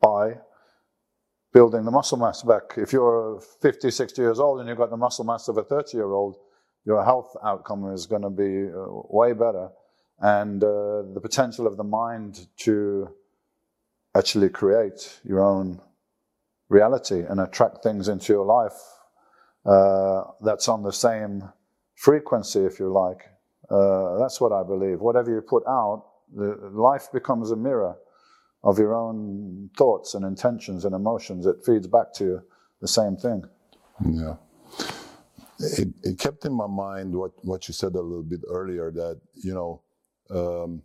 [0.00, 0.38] by
[1.52, 2.74] building the muscle mass back.
[2.76, 5.96] If you're 50, 60 years old and you've got the muscle mass of a 30
[5.96, 6.36] year old,
[6.84, 9.70] your health outcome is going to be uh, way better.
[10.20, 13.08] And uh, the potential of the mind to
[14.16, 15.80] actually create your own
[16.68, 18.78] reality and attract things into your life
[19.64, 21.48] uh, that's on the same
[21.94, 23.22] frequency, if you like.
[23.70, 25.00] Uh, that's what I believe.
[25.00, 26.04] Whatever you put out,
[26.34, 27.96] the, life becomes a mirror
[28.64, 31.46] of your own thoughts and intentions and emotions.
[31.46, 32.42] It feeds back to you
[32.80, 33.44] the same thing.
[34.04, 34.36] Yeah.
[35.60, 39.20] It, it kept in my mind what, what you said a little bit earlier that,
[39.34, 39.82] you know,
[40.30, 40.82] um,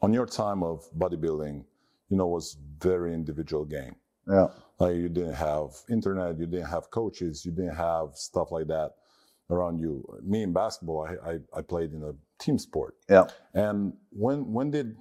[0.00, 1.64] on your time of bodybuilding,
[2.08, 3.94] you know, was very individual game.
[4.28, 4.48] Yeah.
[4.78, 8.92] Like you didn't have internet, you didn't have coaches, you didn't have stuff like that
[9.50, 10.04] around you.
[10.22, 12.96] Me in basketball, I, I, I played in a team sport.
[13.08, 13.26] Yeah.
[13.54, 14.96] And when when did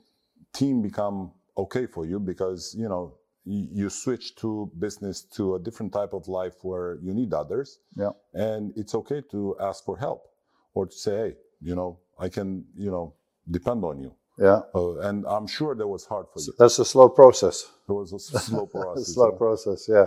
[0.54, 2.20] team become okay for you?
[2.20, 7.00] Because you know you, you switch to business to a different type of life where
[7.02, 7.80] you need others.
[7.96, 8.12] Yeah.
[8.34, 10.28] And it's okay to ask for help
[10.74, 13.16] or to say, hey, you know, I can, you know,
[13.50, 14.14] depend on you.
[14.38, 14.62] Yeah.
[14.74, 16.54] Uh, and I'm sure that was hard for you.
[16.58, 17.70] That's a slow process.
[17.88, 19.13] It was a slow process.
[19.13, 19.38] slow yeah.
[19.38, 20.06] process, yeah.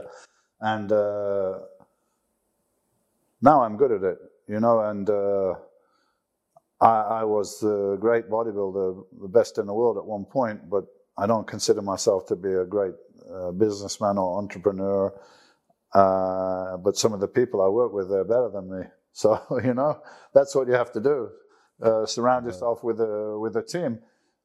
[0.61, 1.59] And uh,
[3.43, 5.55] now I'm good at it, you know, and uh,
[6.81, 10.85] I, I, was a great bodybuilder, the best in the world at one point, but
[11.19, 12.95] I don't consider myself to be a great
[13.31, 15.13] uh, businessman or entrepreneur.
[15.93, 18.87] Uh, but some of the people I work with, they're better than me.
[19.17, 20.01] So, you know,
[20.35, 21.31] that's what you have to do.
[21.81, 24.01] Uh, surround yourself with a, with a team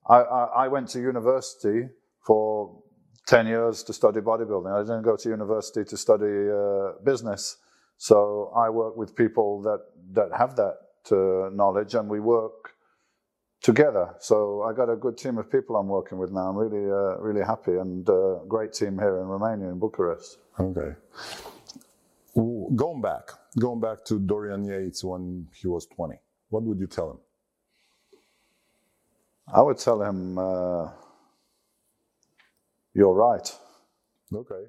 [0.08, 1.88] I, I, went to university
[2.26, 2.82] for
[3.28, 4.74] 10 years to study bodybuilding.
[4.74, 7.58] I didn't go to university to study uh, business.
[7.98, 9.82] So I work with people that,
[10.14, 10.78] that have that
[11.12, 12.74] uh, knowledge and we work
[13.62, 14.16] together.
[14.20, 16.50] So I got a good team of people I'm working with now.
[16.50, 20.38] I'm really, uh, really happy and uh, great team here in Romania, in Bucharest.
[20.60, 20.96] Okay.
[22.36, 26.15] Going back, going back to Dorian Yates when he was 20,
[26.50, 27.17] what would you tell him?
[29.54, 30.89] I would tell him, uh,
[32.93, 33.50] You're right.
[34.33, 34.63] Okay.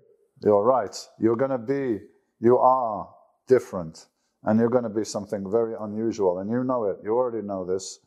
[0.45, 0.97] You're right.
[1.21, 2.01] You're going to be,
[2.41, 3.09] you are
[3.49, 4.07] different,
[4.45, 6.99] and you're going to be something very unusual, and you know it.
[7.05, 8.01] You already know this.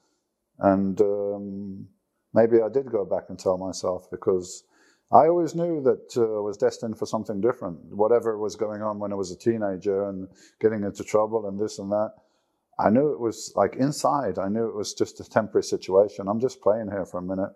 [0.60, 1.88] And um,
[2.34, 4.64] maybe I did go back and tell myself because
[5.12, 7.80] I always knew that uh, I was destined for something different.
[7.96, 10.28] Whatever was going on when I was a teenager and
[10.62, 12.14] getting into trouble and this and that,
[12.80, 16.28] I knew it was like inside, I knew it was just a temporary situation.
[16.28, 17.52] I'm just playing here for a minute,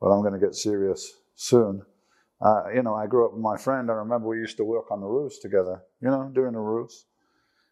[0.00, 1.82] but I'm going to get serious soon.
[2.40, 3.90] Uh, you know, I grew up with my friend.
[3.90, 7.06] I remember we used to work on the roofs together, you know, doing the roofs.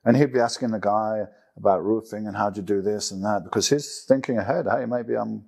[0.05, 1.25] And he'd be asking the guy
[1.57, 4.67] about roofing and how'd you do this and that because he's thinking ahead.
[4.71, 5.45] Hey, maybe I'm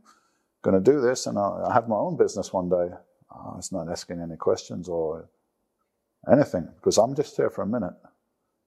[0.63, 2.95] going to do this and I'll have my own business one day.
[3.35, 5.29] Oh, it's not asking any questions or
[6.31, 7.95] anything because I'm just here for a minute.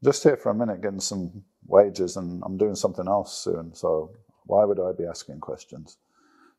[0.03, 3.73] Just here for a minute, getting some wages, and I'm doing something else soon.
[3.73, 4.11] So
[4.45, 5.97] why would I be asking questions?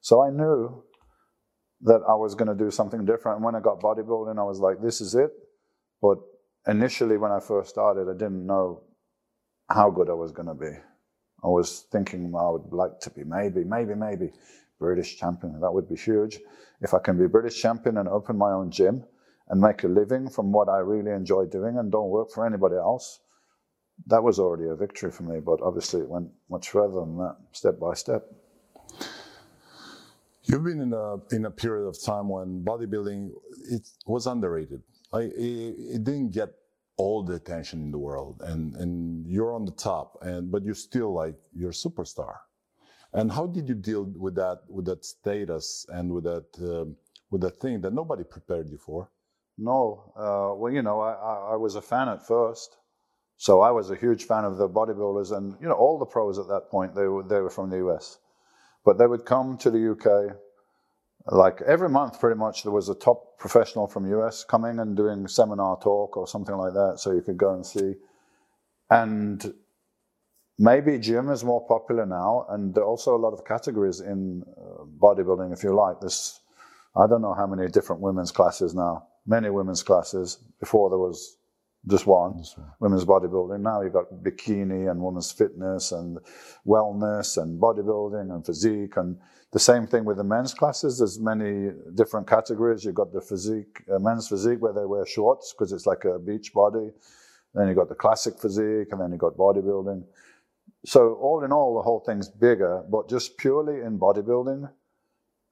[0.01, 0.85] So I knew
[1.83, 3.37] that I was going to do something different.
[3.37, 5.31] And when I got bodybuilding, I was like, this is it.
[6.03, 6.19] But
[6.67, 8.83] initially, when I first started, I didn't know
[9.69, 10.73] how good I was going to be.
[11.43, 14.31] I was thinking I would like to be maybe, maybe, maybe
[14.79, 15.59] British champion.
[15.61, 16.41] That would be huge.
[16.83, 19.05] If I can be British champion and open my own gym
[19.49, 22.77] and make a living from what I really enjoy doing and don't work for anybody
[22.77, 23.21] else,
[24.07, 25.41] that was already a victory for me.
[25.41, 28.25] But obviously, it went much further than that, step by step.
[30.45, 33.31] You've been in a in a period of time when bodybuilding
[33.71, 34.83] it was underrated.
[35.13, 36.51] Like it, it didn't get
[36.97, 40.75] all the attention in the world, and and you're on the top, and but you're
[40.75, 42.35] still like you're a superstar.
[43.13, 46.97] And how did you deal with that with that status and with that um,
[47.31, 49.11] with that thing that nobody prepared you for?
[49.59, 52.79] No, uh, well, you know, I, I, I was a fan at first,
[53.41, 56.39] so I was a huge fan of the bodybuilders, and you know, all the pros
[56.39, 58.19] at that point they were they were from the US.
[58.85, 60.37] But they would come to the UK,
[61.33, 65.27] like every month pretty much there was a top professional from US coming and doing
[65.27, 67.95] seminar talk or something like that, so you could go and see.
[68.91, 69.55] And
[70.59, 74.43] maybe gym is more popular now, and there are also a lot of categories in
[74.43, 75.99] uh, bodybuilding, if you like.
[76.03, 76.41] This,
[76.95, 79.07] I don't know how many different women's classes now.
[79.27, 80.37] Many women's classes.
[80.59, 81.39] Before there was
[81.89, 82.71] just one, just one.
[82.81, 83.61] women's bodybuilding.
[83.61, 86.19] Now you've got bikini and women's fitness and
[86.67, 89.17] wellness and bodybuilding and physique and
[89.53, 90.99] the same thing with the men's classes.
[90.99, 92.85] There's many different categories.
[92.85, 96.19] You've got the physique, uh, men's physique where they wear shorts because it's like a
[96.19, 96.91] beach body.
[97.55, 100.05] Then you've got the classic physique and then you've got bodybuilding.
[100.85, 104.71] So all in all, the whole thing's bigger, but just purely in bodybuilding,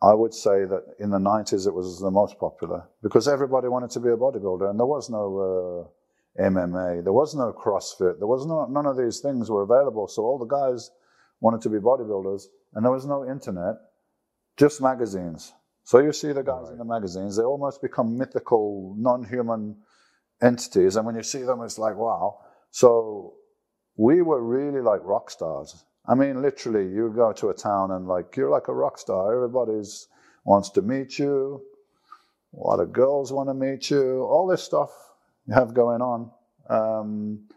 [0.01, 3.91] I would say that in the 90s it was the most popular because everybody wanted
[3.91, 5.89] to be a bodybuilder and there was no uh,
[6.39, 7.03] MMA.
[7.03, 8.19] There was no CrossFit.
[8.19, 10.07] There was no, none of these things were available.
[10.09, 10.91] So all the guys
[11.41, 13.77] wanted to be bodybuilders, and there was no internet,
[14.57, 15.53] just magazines.
[15.85, 16.73] So you see the guys right.
[16.73, 19.77] in the magazines, they almost become mythical, non-human
[20.43, 20.97] entities.
[20.97, 22.39] And when you see them, it's like, wow.
[22.71, 23.35] So
[23.97, 25.85] we were really like rock stars.
[26.07, 29.35] I mean, literally, you go to a town and like, you're like a rock star.
[29.35, 30.09] Everybody's
[30.45, 31.63] wants to meet you.
[32.55, 34.23] A lot of girls want to meet you.
[34.23, 34.91] All this stuff
[35.55, 36.31] have going on.
[36.69, 37.49] Um,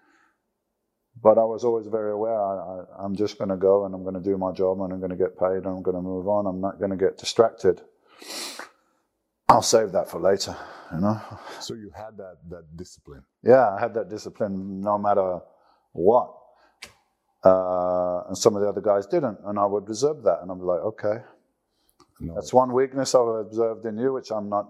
[1.22, 4.16] but I was always very aware I, am just going to go and I'm going
[4.16, 6.28] to do my job and I'm going to get paid and I'm going to move
[6.28, 6.48] on.
[6.48, 7.82] I'm not going to get distracted.
[9.50, 10.56] I'll save that for later,
[10.94, 11.22] you know.
[11.60, 13.24] So you had that that discipline.
[13.44, 15.42] Yeah, I had that discipline no matter
[15.92, 16.34] what.
[17.44, 20.62] Uh, and some of the other guys didn't, and I would observe that, and I'm
[20.62, 21.24] like, okay,
[22.20, 22.36] no.
[22.36, 24.70] that's one weakness I've observed in you, which I'm not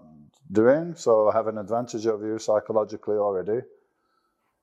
[0.50, 0.94] doing.
[0.94, 3.60] So I have an advantage over you psychologically already.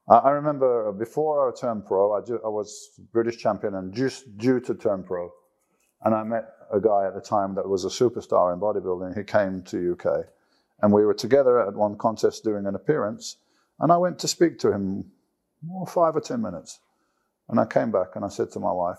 [0.09, 4.73] I remember before I turned pro, I, I, was British champion and just due to
[4.73, 5.31] turn pro.
[6.03, 9.15] And I met a guy at the time that was a superstar in bodybuilding.
[9.15, 10.25] He came to UK
[10.81, 13.37] and we were together at one contest doing an appearance.
[13.79, 15.11] And I went to speak to him
[15.61, 16.79] well, five or 10 minutes.
[17.47, 18.97] And I came back and I said to my wife,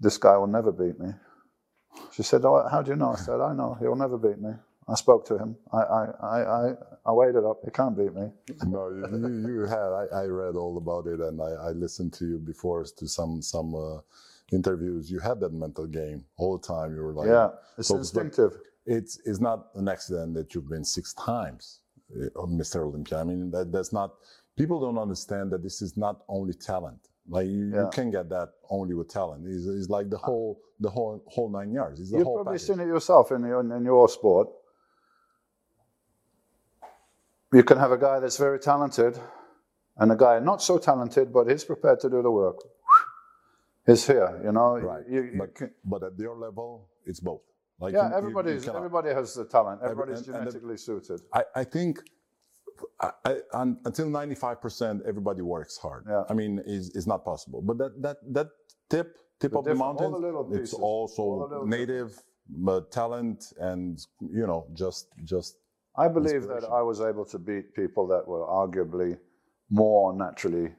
[0.00, 1.12] this guy will never beat me.
[2.12, 3.12] She said, oh, how do you know?
[3.12, 4.50] I said, I know, he'll never beat me.
[4.88, 5.56] I spoke to him.
[5.72, 6.72] I, I, I,
[7.06, 7.58] I, waited up.
[7.64, 8.30] He can't beat me.
[8.66, 9.78] no, you, you had.
[9.78, 13.42] I, I read all about it, and I, I listened to you before to some
[13.42, 13.98] some uh,
[14.52, 15.10] interviews.
[15.10, 16.94] You had that mental game all the time.
[16.94, 18.58] You were like, yeah, it's so instinctive.
[18.86, 21.80] It's it's not an accident that you've been six times
[22.14, 22.86] uh, Mr.
[22.86, 23.18] Olympia.
[23.18, 24.14] I mean, that that's not.
[24.56, 27.08] People don't understand that this is not only talent.
[27.28, 27.82] Like you, yeah.
[27.82, 29.44] you can get that only with talent.
[29.48, 32.00] It's, it's, like the whole the whole whole nine yards.
[32.00, 32.68] You've whole probably package.
[32.68, 34.48] seen it yourself in your in your sport
[37.56, 39.18] you can have a guy that's very talented
[39.96, 42.58] and a guy not so talented, but he's prepared to do the work.
[43.86, 44.78] He's here, you know.
[44.78, 45.04] Right.
[45.08, 47.40] You, you but, can, but, at your level, it's both.
[47.78, 49.80] Like yeah, you, everybody's, everybody has the talent.
[49.82, 51.20] Everybody's and, genetically and suited.
[51.32, 52.00] I, I think
[53.00, 53.36] I, I,
[53.84, 56.04] until 95%, everybody works hard.
[56.08, 56.24] Yeah.
[56.28, 57.62] I mean, is is not possible.
[57.62, 58.48] But that that that
[58.90, 60.12] tip tip the of the mountain,
[60.52, 65.56] it's also native but talent and you know just just
[65.98, 69.18] I believe that I was able to beat people that were arguably
[69.70, 70.72] more naturally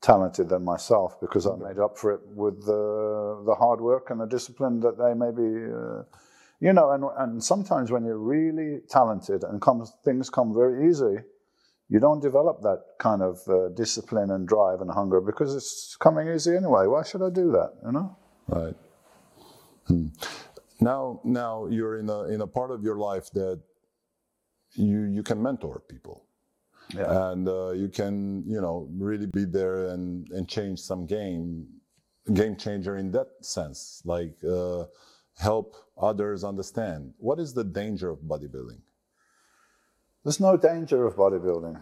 [0.00, 4.20] talented than myself because I made up for it with the, the hard work and
[4.20, 6.02] the discipline that they maybe, uh,
[6.60, 11.16] you know, and, and sometimes when you're really talented and comes, things come very easy,
[11.88, 16.28] you don't develop that kind of uh, discipline and drive and hunger because it's coming
[16.28, 16.86] easy anyway.
[16.86, 18.16] Why should I do that, you know?
[18.48, 18.74] Right.
[19.86, 20.06] Hmm.
[20.80, 23.60] Now, now you're in a, in a part of your life that
[24.76, 26.26] you you can mentor people.
[26.94, 27.30] yeah.
[27.32, 31.66] and uh, you can you know really be there and and change some game
[32.34, 34.84] game changer in that sense like uh,
[35.38, 38.80] help others understand what is the danger of bodybuilding
[40.24, 41.80] there's no danger of bodybuilding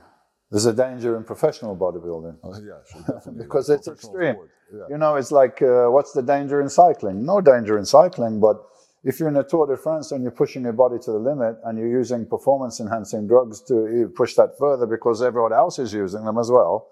[0.51, 4.37] there's a danger in professional bodybuilding uh, yeah sure, because it's extreme
[4.73, 4.85] yeah.
[4.89, 8.57] you know it's like uh, what's the danger in cycling no danger in cycling but
[9.05, 11.57] if you're in a Tour de France and you're pushing your body to the limit
[11.65, 16.25] and you're using performance enhancing drugs to push that further because everyone else is using
[16.25, 16.89] them as well,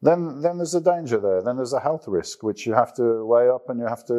[0.00, 1.42] then then there's a danger there.
[1.42, 4.14] Then there's a health risk which you have to weigh up and you have to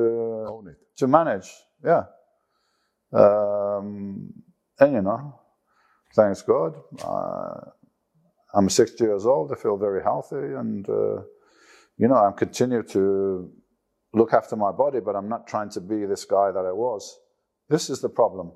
[0.47, 1.49] own it to manage.
[1.83, 2.03] Yeah.
[3.11, 4.33] Um,
[4.79, 5.39] and you know,
[6.15, 7.71] thanks God, uh,
[8.53, 9.51] I'm 60 years old.
[9.51, 11.21] I feel very healthy, and uh,
[11.97, 13.51] you know, I'm continue to
[14.15, 17.19] look after my body, but I'm not trying to be this guy that I was.
[17.69, 18.51] This is the problem.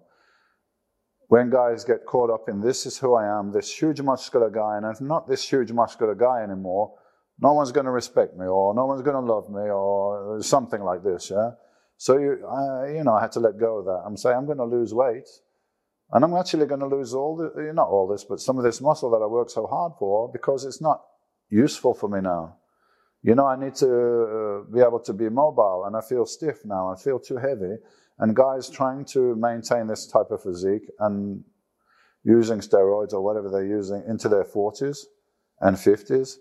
[1.27, 4.77] When guys get caught up in this is who I am, this huge muscular guy,
[4.77, 6.95] and I'm not this huge muscular guy anymore,
[7.39, 10.81] no one's going to respect me, or no one's going to love me, or something
[10.81, 11.51] like this, yeah?
[11.97, 14.03] So, you, I, you know, I had to let go of that.
[14.05, 15.27] I'm saying I'm going to lose weight,
[16.11, 18.81] and I'm actually going to lose all the, not all this, but some of this
[18.81, 21.01] muscle that I worked so hard for because it's not
[21.49, 22.57] useful for me now.
[23.21, 26.63] You know, I need to uh, be able to be mobile, and I feel stiff
[26.63, 26.91] now.
[26.91, 27.75] I feel too heavy.
[28.19, 31.43] And guys trying to maintain this type of physique and
[32.23, 35.05] using steroids or whatever they're using into their 40s
[35.61, 36.37] and 50s,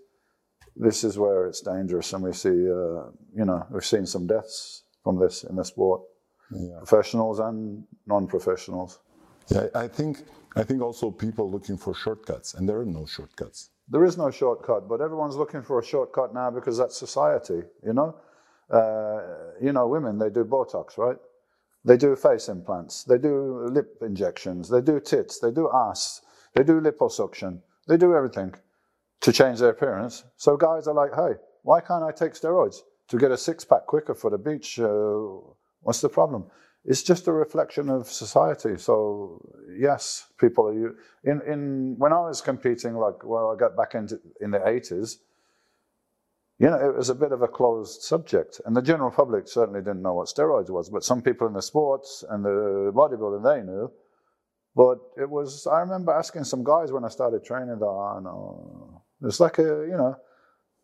[0.76, 2.12] this is where it's dangerous.
[2.12, 6.02] And we see, uh, you know, we've seen some deaths from this in the sport,
[6.52, 6.78] yeah.
[6.78, 9.00] professionals and non-professionals.
[9.48, 10.24] Yeah, I think
[10.56, 13.70] I think also people looking for shortcuts, and there are no shortcuts.
[13.90, 17.94] There is no shortcut, but everyone's looking for a shortcut now because that's society, you
[17.94, 18.16] know?
[18.70, 19.20] Uh,
[19.62, 21.16] you know, women, they do Botox, right?
[21.84, 26.20] They do face implants, they do lip injections, they do tits, they do ass,
[26.54, 28.54] they do liposuction, they do everything
[29.20, 30.24] to change their appearance.
[30.36, 33.86] So guys are like, hey, why can't I take steroids to get a six pack
[33.86, 34.78] quicker for the beach?
[34.78, 35.28] Uh,
[35.80, 36.50] what's the problem?
[36.88, 38.78] It's just a reflection of society.
[38.78, 39.42] So
[39.78, 44.18] yes, people are in in when I was competing, like well, I got back into
[44.40, 45.18] in the eighties.
[46.58, 49.80] You know, it was a bit of a closed subject, and the general public certainly
[49.80, 50.88] didn't know what steroids was.
[50.88, 53.92] But some people in the sports and the bodybuilding, they knew.
[54.74, 55.66] But it was.
[55.66, 59.86] I remember asking some guys when I started training that I know it's like a
[59.92, 60.16] you know,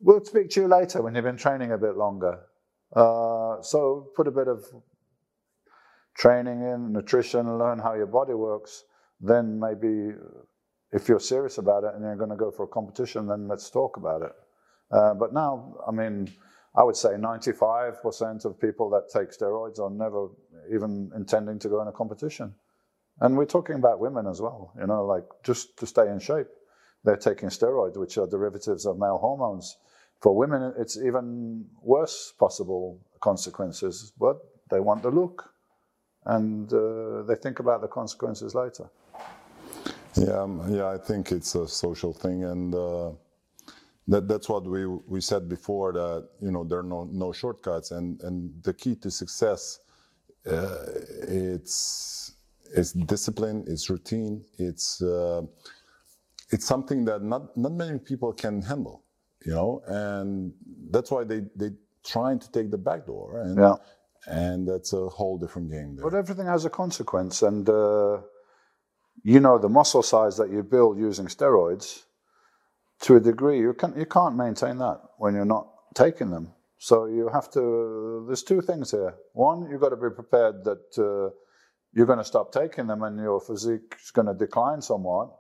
[0.01, 2.41] we'll speak to you later when you've been training a bit longer.
[2.95, 4.65] Uh, so put a bit of
[6.15, 8.85] training in, nutrition, learn how your body works,
[9.21, 10.13] then maybe
[10.93, 13.71] if you're serious about it and you're going to go for a competition, then let's
[13.71, 14.33] talk about it.
[14.91, 16.33] Uh, but now, I mean,
[16.77, 20.29] I would say 95% of people that take steroids are never
[20.73, 22.55] even intending to go in a competition.
[23.21, 26.49] And we're talking about women as well, you know, like just to stay in shape.
[27.05, 29.77] They're taking steroids, which are derivatives of male hormones.
[30.21, 34.39] For women, it's even worse possible consequences, but
[34.71, 35.54] they want the look
[36.27, 38.89] and uh, they think about the consequences later.
[40.17, 43.13] Yeah, um, yeah, I think it's a social thing, and uh,
[44.09, 47.91] that that's what we we said before that you know there are no no shortcuts,
[47.93, 49.81] and and the key to success,
[50.47, 50.85] uh,
[51.29, 52.35] it's
[52.77, 55.43] it's discipline, it's routine, it's uh,
[56.53, 59.05] it's something that not not many people can handle,
[59.47, 60.53] you know, and
[60.91, 61.71] that's why they they
[62.05, 63.59] trying to take the back door and.
[63.59, 63.77] Yeah
[64.27, 65.97] and that's a whole different game.
[65.97, 66.09] There.
[66.09, 68.19] But everything has a consequence, and uh,
[69.23, 72.05] you know the muscle size that you build using steroids,
[73.03, 76.53] to a degree, you can you can't maintain that when you're not taking them.
[76.79, 78.25] So you have to.
[78.27, 79.15] There's two things here.
[79.33, 81.35] One, you've got to be prepared that uh,
[81.93, 85.31] you're going to stop taking them, and your physique is going to decline somewhat.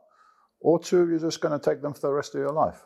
[0.60, 2.80] Or two, you're just going to take them for the rest of your life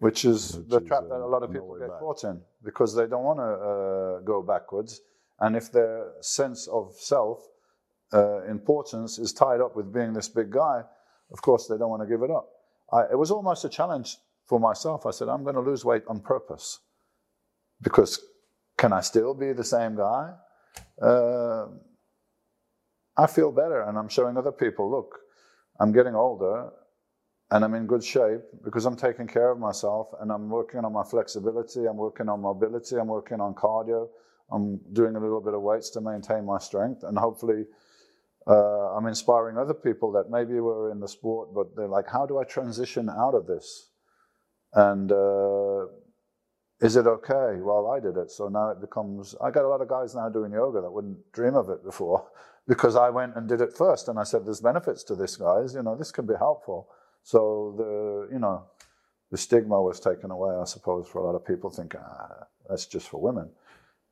[0.00, 2.00] which is which the is, trap that a lot of people get back.
[2.00, 5.00] caught in because they don't want to uh, go backwards.
[5.38, 7.38] And if their sense of self
[8.12, 10.82] uh, importance is tied up with being this big guy,
[11.32, 12.48] of course they don't want to give it up.
[12.92, 15.06] I, it was almost a challenge for myself.
[15.06, 16.80] I said, I'm going to lose weight on purpose
[17.82, 18.20] because
[18.76, 20.32] can I still be the same guy?
[21.00, 21.66] Uh,
[23.16, 25.18] I feel better, and I'm showing other people, look,
[25.78, 26.70] I'm getting older
[27.50, 30.92] and I'm in good shape because I'm taking care of myself and I'm working on
[30.92, 34.08] my flexibility, I'm working on mobility, I'm working on cardio,
[34.52, 37.64] I'm doing a little bit of weights to maintain my strength, and hopefully
[38.46, 42.26] uh, I'm inspiring other people that maybe were in the sport, but they're like, how
[42.26, 43.90] do I transition out of this?
[44.72, 45.86] And uh,
[46.80, 47.60] is it okay?
[47.60, 49.34] Well, I did it, so now it becomes.
[49.42, 52.28] I got a lot of guys now doing yoga that wouldn't dream of it before
[52.68, 55.74] because I went and did it first, and I said, "There's benefits to this, guys.
[55.74, 56.88] You know, this can be helpful."
[57.22, 58.64] So the you know
[59.30, 62.86] the stigma was taken away, I suppose, for a lot of people thinking ah, that's
[62.86, 63.50] just for women.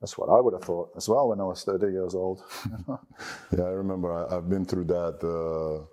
[0.00, 2.44] That's what I would have thought as well when I was 30 years old.
[3.56, 5.84] yeah, I remember I, have been through that uh,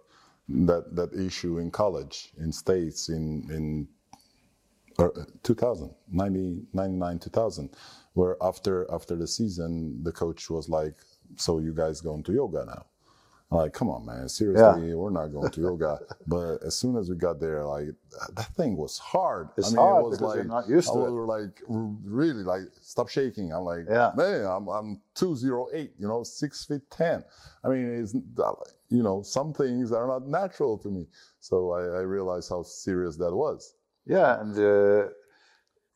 [0.48, 3.88] that that issue in college in states in in
[5.00, 5.10] uh,
[5.44, 7.70] 2000 90, 99 2000
[8.14, 10.96] where after after the season the coach was like
[11.36, 12.86] so you guys going to yoga now
[13.52, 14.96] I'm like, come on, man, seriously, yeah.
[14.96, 16.00] we're not going to yoga.
[16.28, 17.90] but as soon as we got there, like
[18.34, 19.50] that thing was hard.
[19.56, 21.06] It's I mean, hard it was because like, you're not used to I it.
[21.06, 23.54] We were like, really, like, stop shaking.
[23.54, 24.12] I'm like, yeah.
[24.16, 27.24] man, I'm I'm two zero eight, you know, six feet ten.
[27.64, 28.16] I mean, it's
[28.90, 31.06] you know, some things are not natural to me.
[31.40, 33.76] So I, I realized how serious that was.
[34.06, 34.58] Yeah, and.
[34.58, 35.10] Uh,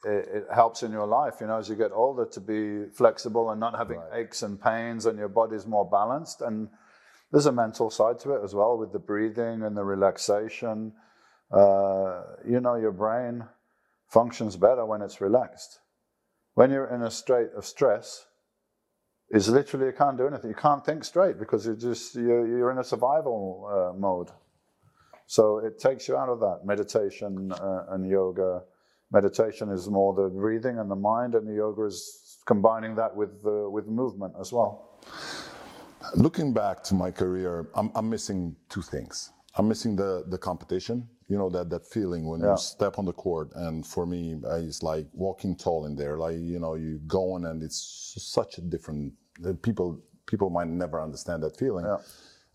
[0.05, 3.51] it, it, helps in your life, you know, as you get older to be flexible
[3.51, 4.21] and not having right.
[4.21, 6.39] aches and pains and your body's more balanced.
[6.39, 6.69] And
[7.31, 10.93] there's a mental side to it as well with the breathing and the relaxation.
[11.51, 13.43] Uh, you know, your brain
[14.07, 15.79] functions better when it's relaxed.
[16.55, 18.25] When you're in a state of stress,
[19.31, 20.49] is literally you can't do anything.
[20.49, 24.29] You can't think straight because you just you're, you're in a survival uh, mode.
[25.27, 28.63] So it takes you out of that meditation uh, and yoga.
[29.11, 33.29] Meditation is more the breathing and the mind, and the yoga is combining that with
[33.45, 34.99] uh, with movement as well.
[36.15, 39.31] Looking back to my career, I'm, I'm missing two things.
[39.55, 42.51] I'm missing the, the competition, you know, that, that feeling when yeah.
[42.51, 43.51] you step on the court.
[43.55, 46.17] And for me, it's like walking tall in there.
[46.17, 49.13] Like, you know, you go on and it's such a different,
[49.61, 51.85] people, people might never understand that feeling.
[51.85, 51.97] Yeah.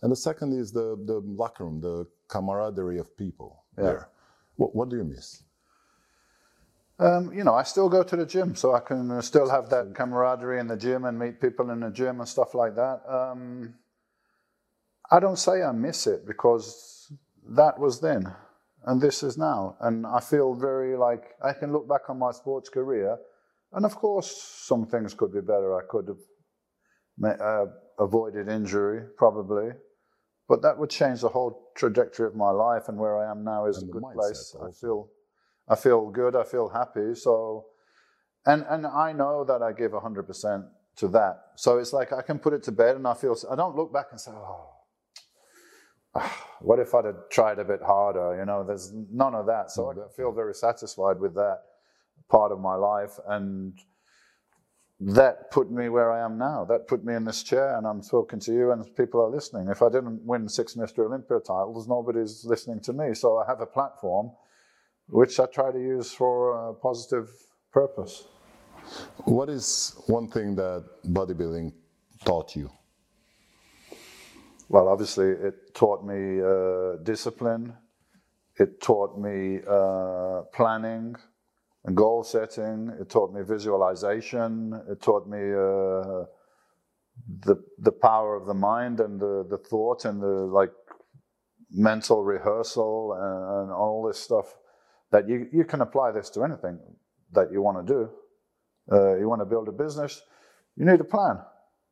[0.02, 3.84] And the second is the, the locker room, the camaraderie of people yeah.
[3.84, 4.08] there.
[4.56, 5.42] What, what do you miss?
[6.98, 9.68] Um, you know, I still go to the gym, so I can uh, still have
[9.70, 13.00] that camaraderie in the gym and meet people in the gym and stuff like that.
[13.08, 13.74] Um,
[15.10, 17.12] I don't say I miss it because
[17.48, 18.32] that was then
[18.86, 19.76] and this is now.
[19.80, 23.18] And I feel very like I can look back on my sports career,
[23.72, 24.36] and of course,
[24.66, 25.76] some things could be better.
[25.76, 27.66] I could have uh,
[27.98, 29.70] avoided injury, probably,
[30.48, 32.88] but that would change the whole trajectory of my life.
[32.88, 34.54] And where I am now is and a good place.
[34.54, 34.68] Also.
[34.68, 35.08] I feel
[35.68, 36.36] I feel good.
[36.36, 37.14] I feel happy.
[37.14, 37.66] So,
[38.46, 40.64] and and I know that I give hundred percent
[40.96, 41.40] to that.
[41.56, 43.36] So it's like I can put it to bed, and I feel.
[43.50, 44.70] I don't look back and say, "Oh,
[46.14, 49.70] ah, what if I'd have tried a bit harder?" You know, there's none of that.
[49.70, 50.12] So I mm.
[50.12, 51.60] feel very satisfied with that
[52.28, 53.78] part of my life, and
[55.00, 56.64] that put me where I am now.
[56.64, 59.68] That put me in this chair, and I'm talking to you, and people are listening.
[59.68, 61.06] If I didn't win six Mr.
[61.06, 63.14] Olympia titles, nobody's listening to me.
[63.14, 64.30] So I have a platform
[65.08, 67.28] which I try to use for a positive
[67.72, 68.28] purpose.
[69.24, 71.72] What is one thing that bodybuilding
[72.24, 72.70] taught you?
[74.68, 77.74] Well, obviously, it taught me uh, discipline.
[78.58, 81.16] It taught me uh, planning
[81.84, 82.90] and goal setting.
[83.00, 84.80] It taught me visualization.
[84.90, 86.26] It taught me uh,
[87.46, 90.26] the the power of the mind and the the thought and the
[90.60, 90.72] like
[91.70, 94.54] mental rehearsal and, and all this stuff
[95.14, 96.76] that you, you can apply this to anything
[97.32, 98.10] that you want to do.
[98.90, 100.20] Uh, you want to build a business,
[100.76, 101.38] you need a plan.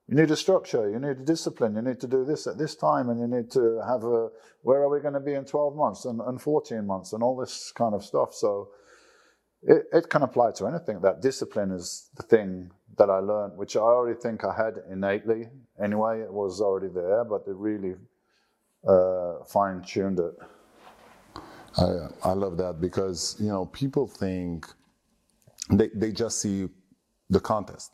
[0.08, 2.74] You need a structure, you need a discipline, you need to do this at this
[2.74, 4.28] time, and you need to have a
[4.62, 7.36] where are we going to be in 12 months and, and 14 months and all
[7.36, 8.34] this kind of stuff.
[8.34, 8.70] So
[9.62, 11.00] it, it can apply to anything.
[11.00, 15.46] That discipline is the thing that I learned, which I already think I had innately
[15.80, 16.22] anyway.
[16.22, 17.94] It was already there, but it really
[18.86, 20.34] uh, fine tuned it.
[21.78, 24.66] I, I love that because you know people think
[25.70, 26.68] they they just see
[27.30, 27.92] the contest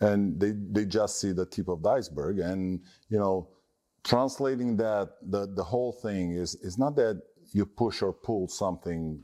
[0.00, 2.38] and they they just see the tip of the iceberg.
[2.38, 3.48] And you know
[4.04, 7.20] translating that the the whole thing is is not that
[7.52, 9.22] you push or pull something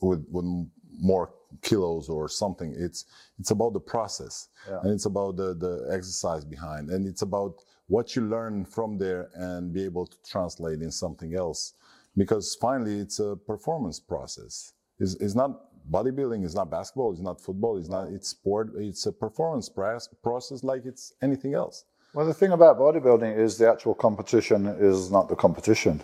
[0.00, 0.44] with with
[0.92, 1.32] more
[1.62, 2.74] kilos or something.
[2.76, 3.04] It's
[3.38, 4.80] it's about the process yeah.
[4.82, 6.90] and it's about the the exercise behind.
[6.90, 7.54] And it's about
[7.86, 11.74] what you learn from there and be able to translate in something else
[12.16, 14.72] because finally it's a performance process.
[14.98, 15.50] It's, it's not
[15.90, 18.70] bodybuilding, it's not basketball, it's not football, it's not it's sport.
[18.76, 21.84] It's a performance process like it's anything else.
[22.12, 26.02] Well, the thing about bodybuilding is the actual competition is not the competition.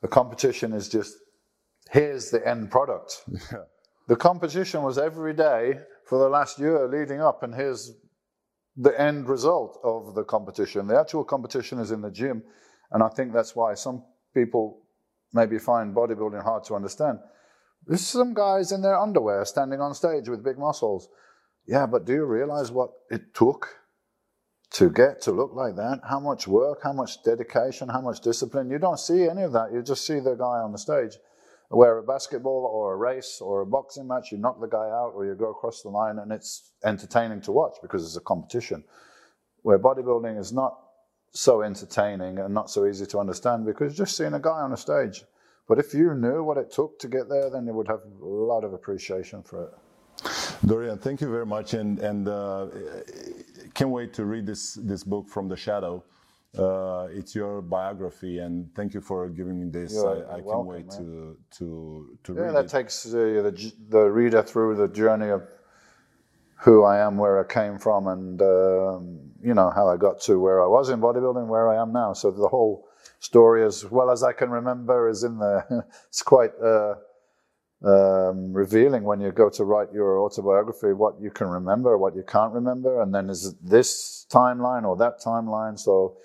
[0.00, 1.16] The competition is just
[1.90, 3.22] here's the end product.
[3.52, 3.58] Yeah.
[4.08, 7.92] The competition was every day for the last year leading up, and here's
[8.76, 10.86] the end result of the competition.
[10.86, 12.44] The actual competition is in the gym,
[12.92, 14.04] and I think that's why some
[14.36, 14.82] people
[15.32, 17.18] maybe find bodybuilding hard to understand.
[17.86, 21.08] There's some guys in their underwear standing on stage with big muscles.
[21.66, 23.68] Yeah, but do you realize what it took
[24.76, 28.70] to get to look like that, how much work, how much dedication, how much discipline.
[28.70, 29.72] You don't see any of that.
[29.72, 31.16] You just see the guy on the stage.
[31.68, 35.12] Where a basketball or a race or a boxing match, you knock the guy out
[35.14, 38.84] or you go across the line and it's entertaining to watch because it's a competition.
[39.62, 40.78] Where bodybuilding is not
[41.32, 44.76] so entertaining and not so easy to understand because just seeing a guy on a
[44.76, 45.24] stage.
[45.68, 48.26] But if you knew what it took to get there, then you would have a
[48.26, 49.70] lot of appreciation for it.
[50.66, 52.66] Dorian, thank you very much, and and uh,
[53.74, 56.04] can't wait to read this this book from the shadow.
[56.58, 59.92] Uh, it's your biography, and thank you for giving me this.
[59.92, 60.98] You're I, I can't welcome, wait man.
[60.98, 62.70] to to to Yeah, read that it.
[62.70, 65.42] takes uh, the, the reader through the journey of
[66.56, 70.40] who I am, where I came from, and um, you know how I got to
[70.40, 72.12] where I was in bodybuilding, where I am now.
[72.12, 72.88] So the whole
[73.20, 75.66] story, as well as I can remember, is in there.
[76.08, 76.94] it's quite uh,
[77.84, 82.24] um, revealing when you go to write your autobiography, what you can remember, what you
[82.26, 85.78] can't remember, and then is it this timeline or that timeline.
[85.78, 86.16] So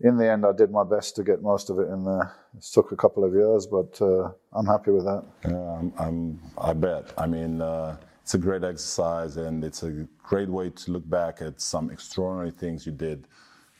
[0.00, 2.32] in the end, I did my best to get most of it in there.
[2.56, 5.24] It took a couple of years, but uh, I'm happy with that.
[5.48, 7.12] Yeah, I'm, I'm, I bet.
[7.18, 11.42] I mean, uh, it's a great exercise, and it's a great way to look back
[11.42, 13.28] at some extraordinary things you did.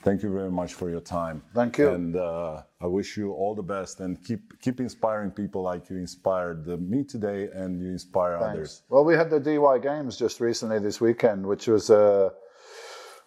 [0.02, 1.40] Thank you very much for your time.
[1.54, 1.88] Thank you.
[1.88, 5.96] And uh, I wish you all the best, and keep keep inspiring people like you
[5.96, 8.82] inspired me today, and you inspire others.
[8.90, 12.30] Well, we had the DY Games just recently this weekend, which was a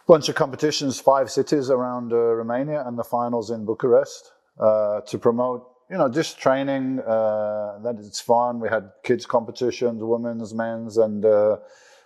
[0.05, 5.18] bunch of competitions, five cities around uh, Romania, and the finals in Bucharest uh, to
[5.18, 6.99] promote, you know, just training.
[6.99, 8.59] Uh, that it's fun.
[8.59, 11.57] We had kids competitions, women's, men's, and uh,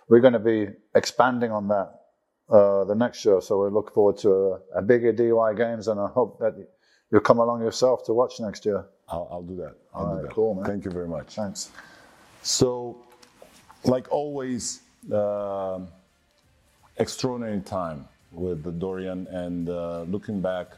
[0.08, 2.00] we're going to be expanding on that
[2.48, 3.40] uh, the next year.
[3.40, 4.30] So we look forward to
[4.74, 6.54] a, a bigger DY Games, and I hope that
[7.10, 8.84] you'll come along yourself to watch next year.
[9.08, 9.74] I'll, I'll do that.
[9.94, 10.34] I'll All do right, that.
[10.34, 10.64] cool, man.
[10.64, 11.34] Thank you very much.
[11.34, 11.70] Thanks.
[12.42, 12.96] So,
[13.84, 14.80] like always,
[15.12, 15.88] um
[16.98, 20.68] extraordinary time with the Dorian, and uh, looking back,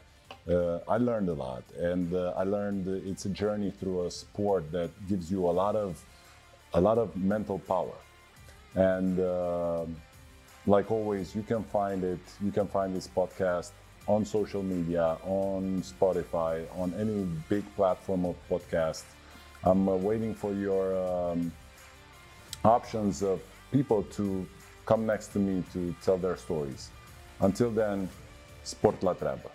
[0.49, 4.71] uh, I learned a lot, and uh, I learned it's a journey through a sport
[4.71, 6.03] that gives you a lot of,
[6.73, 7.97] a lot of mental power,
[8.75, 9.85] and uh,
[10.67, 12.19] like always, you can find it.
[12.43, 13.71] You can find this podcast
[14.07, 19.03] on social media, on Spotify, on any big platform of podcast.
[19.63, 20.95] I'm uh, waiting for your.
[20.95, 21.51] Um,
[22.65, 23.41] options of
[23.71, 24.45] people to
[24.85, 26.89] come next to me to tell their stories.
[27.39, 28.09] Until then,
[28.63, 29.54] sport la treabă.